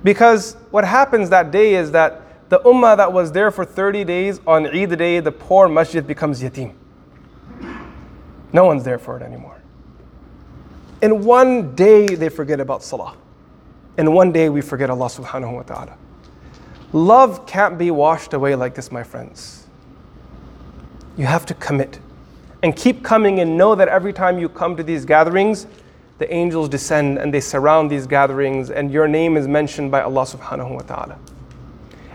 Because 0.03 0.55
what 0.71 0.85
happens 0.85 1.29
that 1.29 1.51
day 1.51 1.75
is 1.75 1.91
that 1.91 2.49
the 2.49 2.59
ummah 2.59 2.97
that 2.97 3.11
was 3.11 3.31
there 3.31 3.51
for 3.51 3.65
30 3.65 4.03
days 4.03 4.39
on 4.45 4.67
Eid 4.67 4.97
day, 4.97 5.19
the 5.19 5.31
poor 5.31 5.67
masjid 5.67 6.05
becomes 6.05 6.41
yatim. 6.41 6.73
No 8.53 8.65
one's 8.65 8.83
there 8.83 8.97
for 8.97 9.17
it 9.17 9.23
anymore. 9.23 9.61
In 11.01 11.23
one 11.23 11.75
day, 11.75 12.07
they 12.07 12.29
forget 12.29 12.59
about 12.59 12.83
salah. 12.83 13.15
In 13.97 14.11
one 14.13 14.31
day, 14.31 14.49
we 14.49 14.61
forget 14.61 14.89
Allah 14.89 15.07
subhanahu 15.07 15.53
wa 15.53 15.61
ta'ala. 15.63 15.97
Love 16.91 17.45
can't 17.45 17.77
be 17.77 17.91
washed 17.91 18.33
away 18.33 18.55
like 18.55 18.75
this, 18.75 18.91
my 18.91 19.03
friends. 19.03 19.67
You 21.17 21.25
have 21.25 21.45
to 21.47 21.53
commit 21.53 21.99
and 22.61 22.75
keep 22.75 23.03
coming 23.03 23.39
and 23.39 23.57
know 23.57 23.75
that 23.75 23.87
every 23.87 24.13
time 24.13 24.39
you 24.39 24.49
come 24.49 24.75
to 24.75 24.83
these 24.83 25.05
gatherings, 25.05 25.67
the 26.17 26.31
angels 26.33 26.67
descend 26.67 27.17
and 27.17 27.33
they 27.33 27.39
surround 27.39 27.89
these 27.89 28.05
gatherings, 28.05 28.69
and 28.69 28.91
your 28.91 29.07
name 29.07 29.37
is 29.37 29.47
mentioned 29.47 29.89
by 29.91 30.01
Allah 30.01 30.23
subhanahu 30.23 30.75
wa 30.75 30.81
ta'ala. 30.81 31.17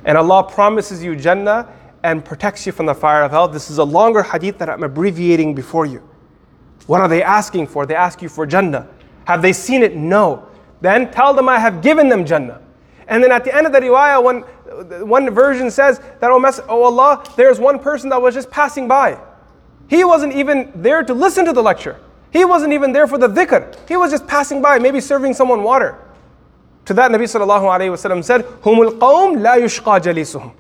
And 0.05 0.19
Allah 0.19 0.45
promises 0.45 1.03
you 1.03 1.17
Jannah 1.17 1.73
and 2.03 2.23
protects 2.23 2.67
you 2.67 2.73
from 2.73 2.85
the 2.85 2.95
fire 2.95 3.23
of 3.23 3.31
hell. 3.31 3.49
This 3.49 3.71
is 3.71 3.79
a 3.79 3.85
longer 3.85 4.23
hadith 4.23 4.59
that 4.59 4.69
I'm 4.69 4.83
abbreviating 4.83 5.55
before 5.55 5.87
you. 5.87 6.07
What 6.87 7.01
are 7.01 7.09
they 7.09 7.23
asking 7.23 7.69
for? 7.69 7.87
They 7.87 7.95
ask 7.95 8.21
you 8.21 8.29
for 8.29 8.45
Jannah. 8.45 8.87
Have 9.25 9.41
they 9.41 9.55
seen 9.55 9.83
it? 9.83 9.97
No. 9.97 10.47
Then 10.83 11.11
tell 11.11 11.33
them 11.33 11.49
I 11.49 11.59
have 11.59 11.81
given 11.81 12.11
them 12.11 12.27
Jannah. 12.27 12.61
And 13.09 13.25
then 13.25 13.33
at 13.33 13.45
the 13.45 13.55
end 13.55 13.67
of 13.67 13.73
the 13.73 13.81
riwayah, 13.81 14.23
one, 14.23 14.41
one 15.09 15.31
version 15.31 15.71
says 15.71 15.99
that, 16.21 16.31
oh, 16.31 16.45
oh 16.69 16.83
Allah, 16.83 17.25
there's 17.37 17.59
one 17.59 17.79
person 17.79 18.11
that 18.11 18.21
was 18.21 18.35
just 18.35 18.51
passing 18.51 18.87
by. 18.87 19.19
He 19.89 20.05
wasn't 20.05 20.35
even 20.35 20.73
there 20.75 21.03
to 21.03 21.15
listen 21.15 21.45
to 21.45 21.53
the 21.53 21.63
lecture. 21.63 22.01
He 22.31 22.45
wasn't 22.45 22.73
even 22.73 22.93
there 22.93 23.07
for 23.07 23.19
the 23.19 23.29
dhikr. 23.29 23.77
He 23.89 23.97
was 23.97 24.11
just 24.11 24.27
passing 24.27 24.61
by, 24.61 24.79
maybe 24.79 25.01
serving 25.01 25.35
someone 25.35 25.63
water. 25.63 25.99
To 26.87 26.95
that, 26.95 27.11
Nabi 27.11 27.23
sallallahu 27.23 27.63
alayhi 27.63 28.25
said, 28.25 28.45
"Humul 28.63 28.99
qawm 28.99 29.41
la 29.41 29.55
yushqa 29.55 30.01
jalisuhum." 30.01 30.53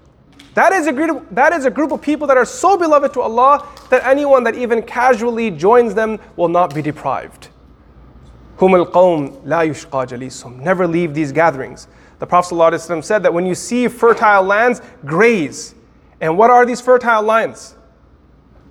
That 0.54 0.72
is, 0.72 0.86
a 0.86 0.92
group, 0.92 1.26
that 1.32 1.52
is 1.52 1.64
a 1.64 1.70
group 1.70 1.90
of 1.90 2.00
people 2.00 2.28
that 2.28 2.36
are 2.36 2.44
so 2.44 2.76
beloved 2.76 3.12
to 3.14 3.22
Allah 3.22 3.66
that 3.90 4.06
anyone 4.06 4.44
that 4.44 4.54
even 4.54 4.82
casually 4.82 5.50
joins 5.50 5.94
them 5.94 6.20
will 6.36 6.48
not 6.48 6.72
be 6.72 6.80
deprived. 6.80 7.48
Humul 8.58 8.90
qawm 8.90 9.40
la 9.44 9.62
yushqa 9.62 10.06
jalisuhum. 10.06 10.60
Never 10.60 10.86
leave 10.86 11.12
these 11.12 11.32
gatherings. 11.32 11.88
The 12.20 12.26
Prophet 12.26 12.54
ﷺ 12.54 13.02
said 13.02 13.24
that 13.24 13.34
when 13.34 13.44
you 13.44 13.56
see 13.56 13.88
fertile 13.88 14.44
lands, 14.44 14.80
graze. 15.04 15.74
And 16.20 16.38
what 16.38 16.50
are 16.50 16.64
these 16.64 16.80
fertile 16.80 17.22
lands? 17.22 17.74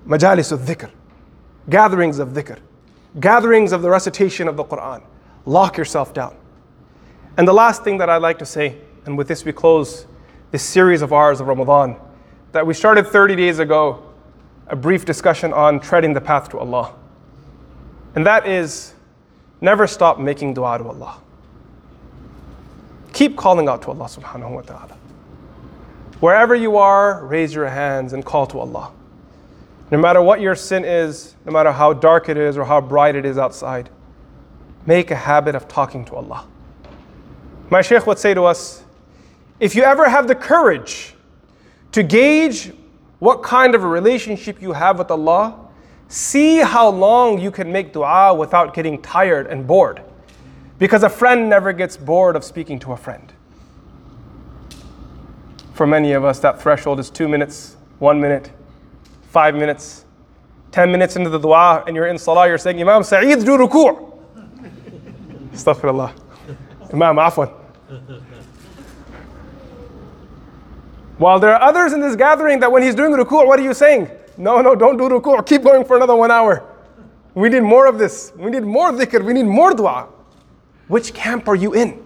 Majalis 0.07 0.51
of 0.51 0.61
dhikr, 0.61 0.91
gatherings 1.69 2.19
of 2.19 2.29
dhikr 2.29 2.59
gatherings 3.19 3.71
of 3.71 3.81
the 3.81 3.89
recitation 3.89 4.47
of 4.47 4.57
the 4.57 4.63
Quran. 4.63 5.03
Lock 5.45 5.77
yourself 5.77 6.13
down. 6.13 6.35
And 7.37 7.47
the 7.47 7.53
last 7.53 7.83
thing 7.83 7.97
that 7.97 8.09
I'd 8.09 8.21
like 8.21 8.39
to 8.39 8.45
say, 8.45 8.77
and 9.05 9.17
with 9.17 9.27
this 9.27 9.45
we 9.45 9.51
close 9.51 10.05
this 10.51 10.63
series 10.63 11.01
of 11.01 11.13
ours 11.13 11.41
of 11.41 11.47
Ramadan, 11.47 11.97
that 12.51 12.65
we 12.65 12.73
started 12.73 13.07
30 13.07 13.35
days 13.35 13.59
ago, 13.59 14.03
a 14.67 14.75
brief 14.75 15.05
discussion 15.05 15.51
on 15.53 15.79
treading 15.79 16.13
the 16.13 16.21
path 16.21 16.49
to 16.49 16.59
Allah. 16.59 16.93
And 18.15 18.25
that 18.25 18.47
is 18.47 18.93
never 19.61 19.87
stop 19.87 20.19
making 20.19 20.53
dua 20.53 20.77
to 20.77 20.87
Allah. 20.87 21.19
Keep 23.11 23.35
calling 23.35 23.67
out 23.67 23.81
to 23.83 23.89
Allah 23.89 24.05
subhanahu 24.05 24.51
wa 24.51 24.61
ta'ala. 24.61 24.97
Wherever 26.19 26.55
you 26.55 26.77
are, 26.77 27.25
raise 27.25 27.53
your 27.53 27.67
hands 27.67 28.13
and 28.13 28.23
call 28.23 28.47
to 28.47 28.59
Allah. 28.59 28.91
No 29.93 29.99
matter 29.99 30.23
what 30.23 30.41
your 30.41 30.55
sin 30.55 30.85
is, 30.85 31.35
no 31.45 31.51
matter 31.51 31.71
how 31.71 31.93
dark 31.93 32.27
it 32.27 32.35
is 32.35 32.57
or 32.57 32.65
how 32.65 32.81
bright 32.81 33.15
it 33.15 33.25
is 33.25 33.37
outside, 33.37 33.91
make 34.87 35.11
a 35.11 35.15
habit 35.15 35.53
of 35.53 35.67
talking 35.67 36.03
to 36.05 36.15
Allah. 36.15 36.47
My 37.69 37.83
Shaykh 37.83 38.07
would 38.07 38.17
say 38.17 38.33
to 38.33 38.45
us 38.45 38.83
if 39.59 39.75
you 39.75 39.83
ever 39.83 40.09
have 40.09 40.27
the 40.27 40.33
courage 40.33 41.13
to 41.91 42.01
gauge 42.01 42.71
what 43.19 43.43
kind 43.43 43.75
of 43.75 43.83
a 43.83 43.87
relationship 43.87 44.63
you 44.63 44.71
have 44.71 44.97
with 44.97 45.11
Allah, 45.11 45.59
see 46.07 46.57
how 46.57 46.89
long 46.89 47.39
you 47.39 47.51
can 47.51 47.71
make 47.71 47.93
dua 47.93 48.33
without 48.33 48.73
getting 48.73 48.99
tired 48.99 49.45
and 49.45 49.67
bored. 49.67 50.01
Because 50.79 51.03
a 51.03 51.09
friend 51.09 51.47
never 51.47 51.71
gets 51.71 51.97
bored 51.97 52.35
of 52.35 52.43
speaking 52.43 52.79
to 52.79 52.93
a 52.93 52.97
friend. 52.97 53.31
For 55.75 55.85
many 55.85 56.13
of 56.13 56.25
us, 56.25 56.39
that 56.39 56.59
threshold 56.59 56.99
is 56.99 57.11
two 57.11 57.27
minutes, 57.27 57.77
one 57.99 58.19
minute, 58.19 58.49
five 59.33 59.55
minutes, 59.55 60.05
10 60.71 60.91
minutes 60.91 61.15
into 61.15 61.27
the 61.27 61.39
dua, 61.39 61.83
and 61.87 61.95
you're 61.95 62.05
in 62.05 62.19
salah, 62.19 62.47
you're 62.47 62.59
saying, 62.59 62.79
Imam 62.79 63.01
Sa'id, 63.03 63.39
do 63.43 63.57
ruku'. 63.57 64.13
Astaghfirullah. 65.53 66.13
Imam, 66.93 67.15
afwan. 67.15 67.51
While 71.17 71.39
there 71.39 71.55
are 71.55 71.61
others 71.61 71.93
in 71.93 71.99
this 71.99 72.15
gathering 72.15 72.59
that 72.59 72.71
when 72.71 72.83
he's 72.83 72.93
doing 72.93 73.11
ruku', 73.11 73.47
what 73.47 73.59
are 73.59 73.63
you 73.63 73.73
saying? 73.73 74.07
No, 74.37 74.61
no, 74.61 74.75
don't 74.75 74.97
do 74.97 75.09
ruku'. 75.09 75.43
Keep 75.47 75.63
going 75.63 75.83
for 75.83 75.97
another 75.97 76.15
one 76.15 76.29
hour. 76.29 76.63
We 77.33 77.49
need 77.49 77.63
more 77.63 77.87
of 77.87 77.97
this. 77.97 78.31
We 78.35 78.51
need 78.51 78.63
more 78.63 78.91
dhikr. 78.91 79.25
We 79.25 79.33
need 79.33 79.47
more 79.47 79.73
dua. 79.73 80.09
Which 80.87 81.11
camp 81.11 81.47
are 81.47 81.55
you 81.55 81.73
in? 81.73 82.05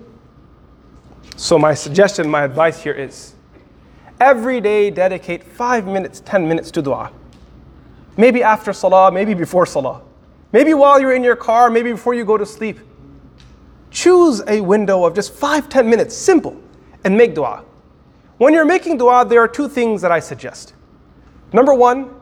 So, 1.36 1.60
my 1.60 1.74
suggestion, 1.74 2.30
my 2.30 2.44
advice 2.44 2.82
here 2.82 2.94
is 2.94 3.34
every 4.20 4.62
day 4.62 4.90
dedicate 4.90 5.44
five 5.44 5.86
minutes, 5.86 6.22
10 6.26 6.48
minutes 6.48 6.72
to 6.72 6.82
dua. 6.82 7.12
Maybe 8.18 8.42
after 8.42 8.74
salah, 8.74 9.12
maybe 9.12 9.34
before 9.34 9.66
salah. 9.66 10.02
Maybe 10.52 10.74
while 10.74 11.00
you're 11.00 11.14
in 11.16 11.24
your 11.24 11.36
car, 11.36 11.70
maybe 11.70 11.92
before 11.92 12.14
you 12.14 12.26
go 12.26 12.38
to 12.38 12.46
sleep. 12.46 12.80
Choose 13.92 14.42
a 14.48 14.62
window 14.62 15.06
of 15.06 15.14
just 15.14 15.34
five, 15.34 15.70
10 15.70 15.90
minutes, 15.90 16.16
simple, 16.16 16.60
and 17.04 17.16
make 17.16 17.36
dua. 17.36 17.64
When 18.38 18.54
you're 18.54 18.66
making 18.66 18.98
dua, 18.98 19.26
there 19.26 19.42
are 19.42 19.48
two 19.48 19.68
things 19.68 20.02
that 20.02 20.12
I 20.12 20.20
suggest. 20.20 20.74
Number 21.54 21.74
one, 21.74 22.14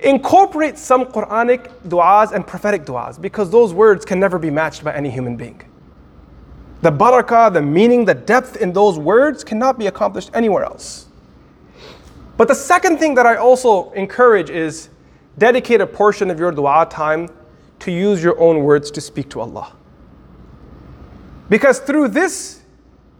incorporate 0.00 0.78
some 0.78 1.06
Quranic 1.06 1.70
du'as 1.88 2.32
and 2.32 2.46
prophetic 2.46 2.84
du'as 2.84 3.20
because 3.20 3.50
those 3.50 3.72
words 3.72 4.04
can 4.04 4.18
never 4.18 4.38
be 4.38 4.50
matched 4.50 4.82
by 4.82 4.94
any 4.94 5.10
human 5.10 5.36
being. 5.36 5.62
The 6.82 6.90
barakah, 6.90 7.52
the 7.52 7.60
meaning, 7.60 8.04
the 8.06 8.14
depth 8.14 8.56
in 8.56 8.72
those 8.72 8.98
words 8.98 9.44
cannot 9.44 9.78
be 9.78 9.86
accomplished 9.86 10.30
anywhere 10.32 10.64
else. 10.64 11.08
But 12.38 12.48
the 12.48 12.54
second 12.54 12.98
thing 12.98 13.14
that 13.16 13.26
I 13.26 13.36
also 13.36 13.90
encourage 13.90 14.48
is 14.48 14.88
dedicate 15.36 15.82
a 15.82 15.86
portion 15.86 16.30
of 16.30 16.38
your 16.38 16.52
dua 16.52 16.86
time 16.90 17.28
to 17.80 17.92
use 17.92 18.22
your 18.22 18.38
own 18.40 18.62
words 18.62 18.90
to 18.92 19.00
speak 19.00 19.28
to 19.30 19.40
Allah. 19.40 19.74
Because 21.50 21.80
through 21.80 22.08
this, 22.08 22.62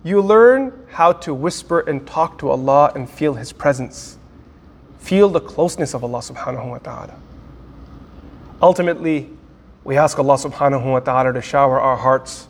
you 0.04 0.22
learn 0.22 0.72
how 0.88 1.12
to 1.12 1.34
whisper 1.34 1.80
and 1.80 2.06
talk 2.06 2.38
to 2.38 2.48
Allah 2.48 2.92
and 2.94 3.08
feel 3.08 3.34
His 3.34 3.52
presence. 3.52 4.16
Feel 4.98 5.28
the 5.28 5.40
closeness 5.40 5.94
of 5.94 6.02
Allah 6.02 6.20
subhanahu 6.20 6.70
wa 6.70 6.78
ta'ala. 6.78 7.14
Ultimately, 8.62 9.28
we 9.84 9.98
ask 9.98 10.18
Allah 10.18 10.36
subhanahu 10.36 10.92
wa 10.92 11.00
ta'ala 11.00 11.32
to 11.34 11.42
shower 11.42 11.80
our 11.80 11.96
hearts 11.96 12.48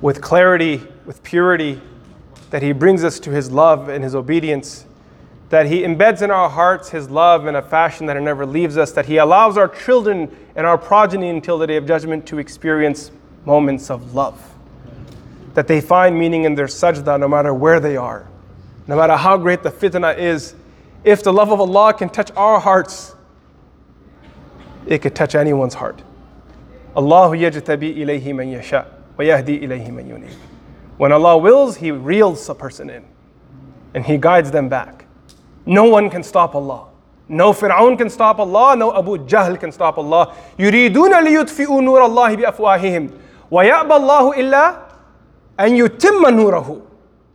with 0.00 0.20
clarity, 0.20 0.82
with 1.06 1.22
purity, 1.22 1.80
that 2.50 2.62
He 2.62 2.72
brings 2.72 3.04
us 3.04 3.18
to 3.20 3.30
His 3.30 3.50
love 3.50 3.88
and 3.88 4.02
His 4.02 4.14
obedience, 4.14 4.86
that 5.50 5.66
He 5.66 5.82
embeds 5.82 6.22
in 6.22 6.30
our 6.30 6.48
hearts 6.48 6.90
His 6.90 7.10
love 7.10 7.46
in 7.46 7.56
a 7.56 7.62
fashion 7.62 8.06
that 8.06 8.16
it 8.16 8.20
never 8.20 8.46
leaves 8.46 8.76
us, 8.76 8.92
that 8.92 9.06
He 9.06 9.16
allows 9.16 9.56
our 9.56 9.68
children 9.68 10.34
and 10.56 10.66
our 10.66 10.78
progeny 10.78 11.28
until 11.30 11.58
the 11.58 11.66
day 11.66 11.76
of 11.76 11.86
judgment 11.86 12.26
to 12.26 12.38
experience 12.38 13.10
moments 13.44 13.90
of 13.90 14.14
love, 14.14 14.54
that 15.54 15.66
they 15.66 15.80
find 15.80 16.18
meaning 16.18 16.44
in 16.44 16.54
their 16.54 16.66
sajda 16.66 17.18
no 17.18 17.28
matter 17.28 17.52
where 17.54 17.80
they 17.80 17.96
are, 17.96 18.28
no 18.86 18.96
matter 18.96 19.16
how 19.16 19.36
great 19.36 19.62
the 19.62 19.70
fitna 19.70 20.16
is. 20.16 20.54
If 21.04 21.22
the 21.22 21.32
love 21.32 21.50
of 21.50 21.60
Allah 21.60 21.94
can 21.94 22.08
touch 22.08 22.30
our 22.36 22.60
hearts, 22.60 23.14
it 24.86 24.98
could 24.98 25.14
touch 25.14 25.34
anyone's 25.34 25.74
heart. 25.74 26.02
Allahu 26.96 27.36
yajtabi 27.36 27.96
ilayhi 27.96 28.34
man 28.34 28.48
yasha'. 28.48 28.97
وَيَهْدِي 29.17 29.63
إِلَيْهِ 29.63 29.89
مَن 29.89 30.09
يُنِيبُ 30.09 30.35
When 30.97 31.11
Allah 31.11 31.37
wills, 31.37 31.77
He 31.77 31.91
reels 31.91 32.47
a 32.49 32.55
person 32.55 32.89
in 32.89 33.03
and 33.93 34.05
He 34.05 34.17
guides 34.17 34.51
them 34.51 34.69
back. 34.69 35.05
No 35.65 35.85
one 35.85 36.09
can 36.09 36.23
stop 36.23 36.55
Allah. 36.55 36.87
No 37.29 37.53
Fir'aun 37.53 37.97
can 37.97 38.09
stop 38.09 38.39
Allah, 38.39 38.75
no 38.75 38.93
Abu 38.95 39.17
Jahl 39.17 39.59
can 39.59 39.71
stop 39.71 39.97
Allah. 39.97 40.35
يريدون 40.59 41.23
ليطفئوا 41.23 41.81
نور 41.81 42.05
الله 42.05 42.35
بأفواههم 42.35 43.09
ويأبى 43.51 43.95
الله 43.95 44.39
إلا 44.39 44.75
أن 45.59 45.75
يتم 45.75 46.29
نوره 46.29 46.81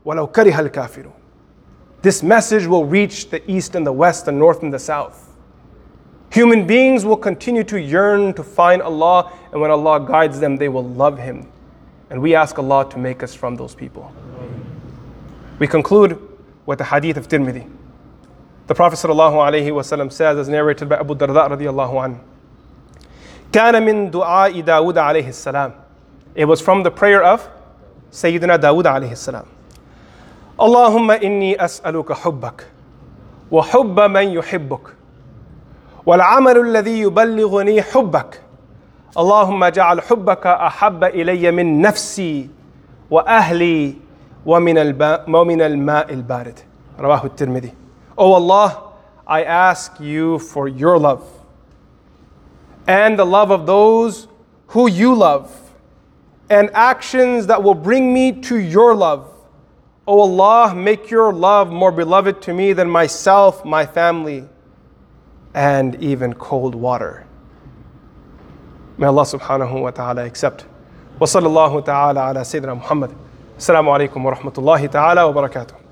ولو 0.04 0.26
كره 0.26 0.60
الكافرون. 0.60 1.12
This 2.02 2.22
message 2.22 2.66
will 2.66 2.84
reach 2.84 3.30
the 3.30 3.42
east 3.50 3.74
and 3.74 3.86
the 3.86 3.92
west, 3.92 4.26
the 4.26 4.32
north 4.32 4.62
and 4.62 4.72
the 4.72 4.78
south. 4.78 5.36
Human 6.30 6.66
beings 6.66 7.04
will 7.04 7.16
continue 7.16 7.64
to 7.64 7.80
yearn 7.80 8.34
to 8.34 8.44
find 8.44 8.82
Allah, 8.82 9.32
and 9.52 9.60
when 9.60 9.70
Allah 9.70 9.98
guides 10.06 10.38
them, 10.38 10.56
they 10.56 10.68
will 10.68 10.84
love 10.84 11.18
Him. 11.18 11.48
And 12.12 12.22
we 12.22 12.34
ask 12.34 12.58
Allah 12.58 12.88
to 12.90 12.98
make 12.98 13.22
us 13.22 13.34
from 13.34 13.56
those 13.56 13.74
people. 13.74 14.12
We 15.58 15.66
conclude 15.66 16.18
with 16.66 16.78
the 16.78 16.84
hadith 16.84 17.16
of 17.16 17.28
Tirmidhi. 17.28 17.68
The 18.66 18.74
Prophet 18.74 18.96
ﷺ 18.96 20.12
says, 20.12 20.38
as 20.38 20.48
narrated 20.48 20.88
by 20.88 20.96
Abu 21.00 21.14
Darda 21.14 21.48
radiallahu 21.48 21.94
anhu, 21.94 22.18
كان 23.52 23.82
من 23.82 24.10
دعاء 24.10 24.60
داود 24.60 24.98
عليه 24.98 25.28
السلام. 25.28 25.72
It 26.34 26.44
was 26.44 26.60
from 26.60 26.82
the 26.82 26.90
prayer 26.90 27.22
of 27.22 27.48
Sayyidina 28.12 28.60
Dawood 28.60 28.84
عليه 28.84 29.12
السلام. 29.12 29.46
اللهم 30.60 31.10
إني 31.10 31.64
أسألك 31.64 32.12
حبك 32.12 32.66
وحب 33.50 34.00
من 34.00 34.28
يحبك 34.28 34.80
والعمل 36.06 36.60
الذي 36.60 37.00
يبلغني 37.00 37.82
حبك 37.82 38.40
اللهم 39.18 39.64
اجعل 39.64 40.00
حبك 40.00 40.46
أحب 40.46 41.04
إلي 41.04 41.50
من 41.50 41.80
نفسي 41.80 42.48
وأهلي 43.10 43.94
ومن 44.46 44.78
الماء, 44.78 45.24
ومن 45.30 45.60
الماء 45.62 46.12
البارد 46.12 46.58
رواه 47.00 47.24
الترمذي 47.24 47.72
Oh 48.16 48.32
Allah, 48.32 48.82
I 49.26 49.44
ask 49.44 50.00
you 50.00 50.38
for 50.38 50.68
your 50.68 50.98
love 50.98 51.24
and 52.86 53.18
the 53.18 53.24
love 53.26 53.50
of 53.50 53.66
those 53.66 54.26
who 54.68 54.88
you 54.88 55.14
love 55.14 55.50
and 56.50 56.70
actions 56.74 57.46
that 57.46 57.62
will 57.62 57.74
bring 57.74 58.12
me 58.12 58.32
to 58.32 58.56
your 58.56 58.94
love. 58.94 59.28
O 60.06 60.20
Allah, 60.20 60.74
make 60.74 61.10
your 61.10 61.32
love 61.32 61.70
more 61.70 61.92
beloved 61.92 62.40
to 62.42 62.54
me 62.54 62.72
than 62.72 62.88
myself, 62.88 63.64
my 63.64 63.84
family, 63.84 64.48
and 65.54 65.94
even 66.02 66.32
cold 66.32 66.74
water. 66.74 67.26
May 68.97 69.07
Allah 69.07 69.23
subhanahu 69.25 69.81
wa 69.81 69.91
ta'ala 69.91 70.23
accept. 70.25 70.65
Wa 71.19 71.25
sallallahu 71.25 71.83
ta'ala 71.83 72.29
ala 72.29 72.41
Sayyidina 72.41 72.75
Muhammad. 72.75 73.11
Assalamu 73.57 73.89
alaikum 73.89 74.23
wa 74.23 74.35
rahmatullahi 74.35 74.89
ta'ala 74.91 75.25
wa 75.31 75.33
barakatuh. 75.33 75.82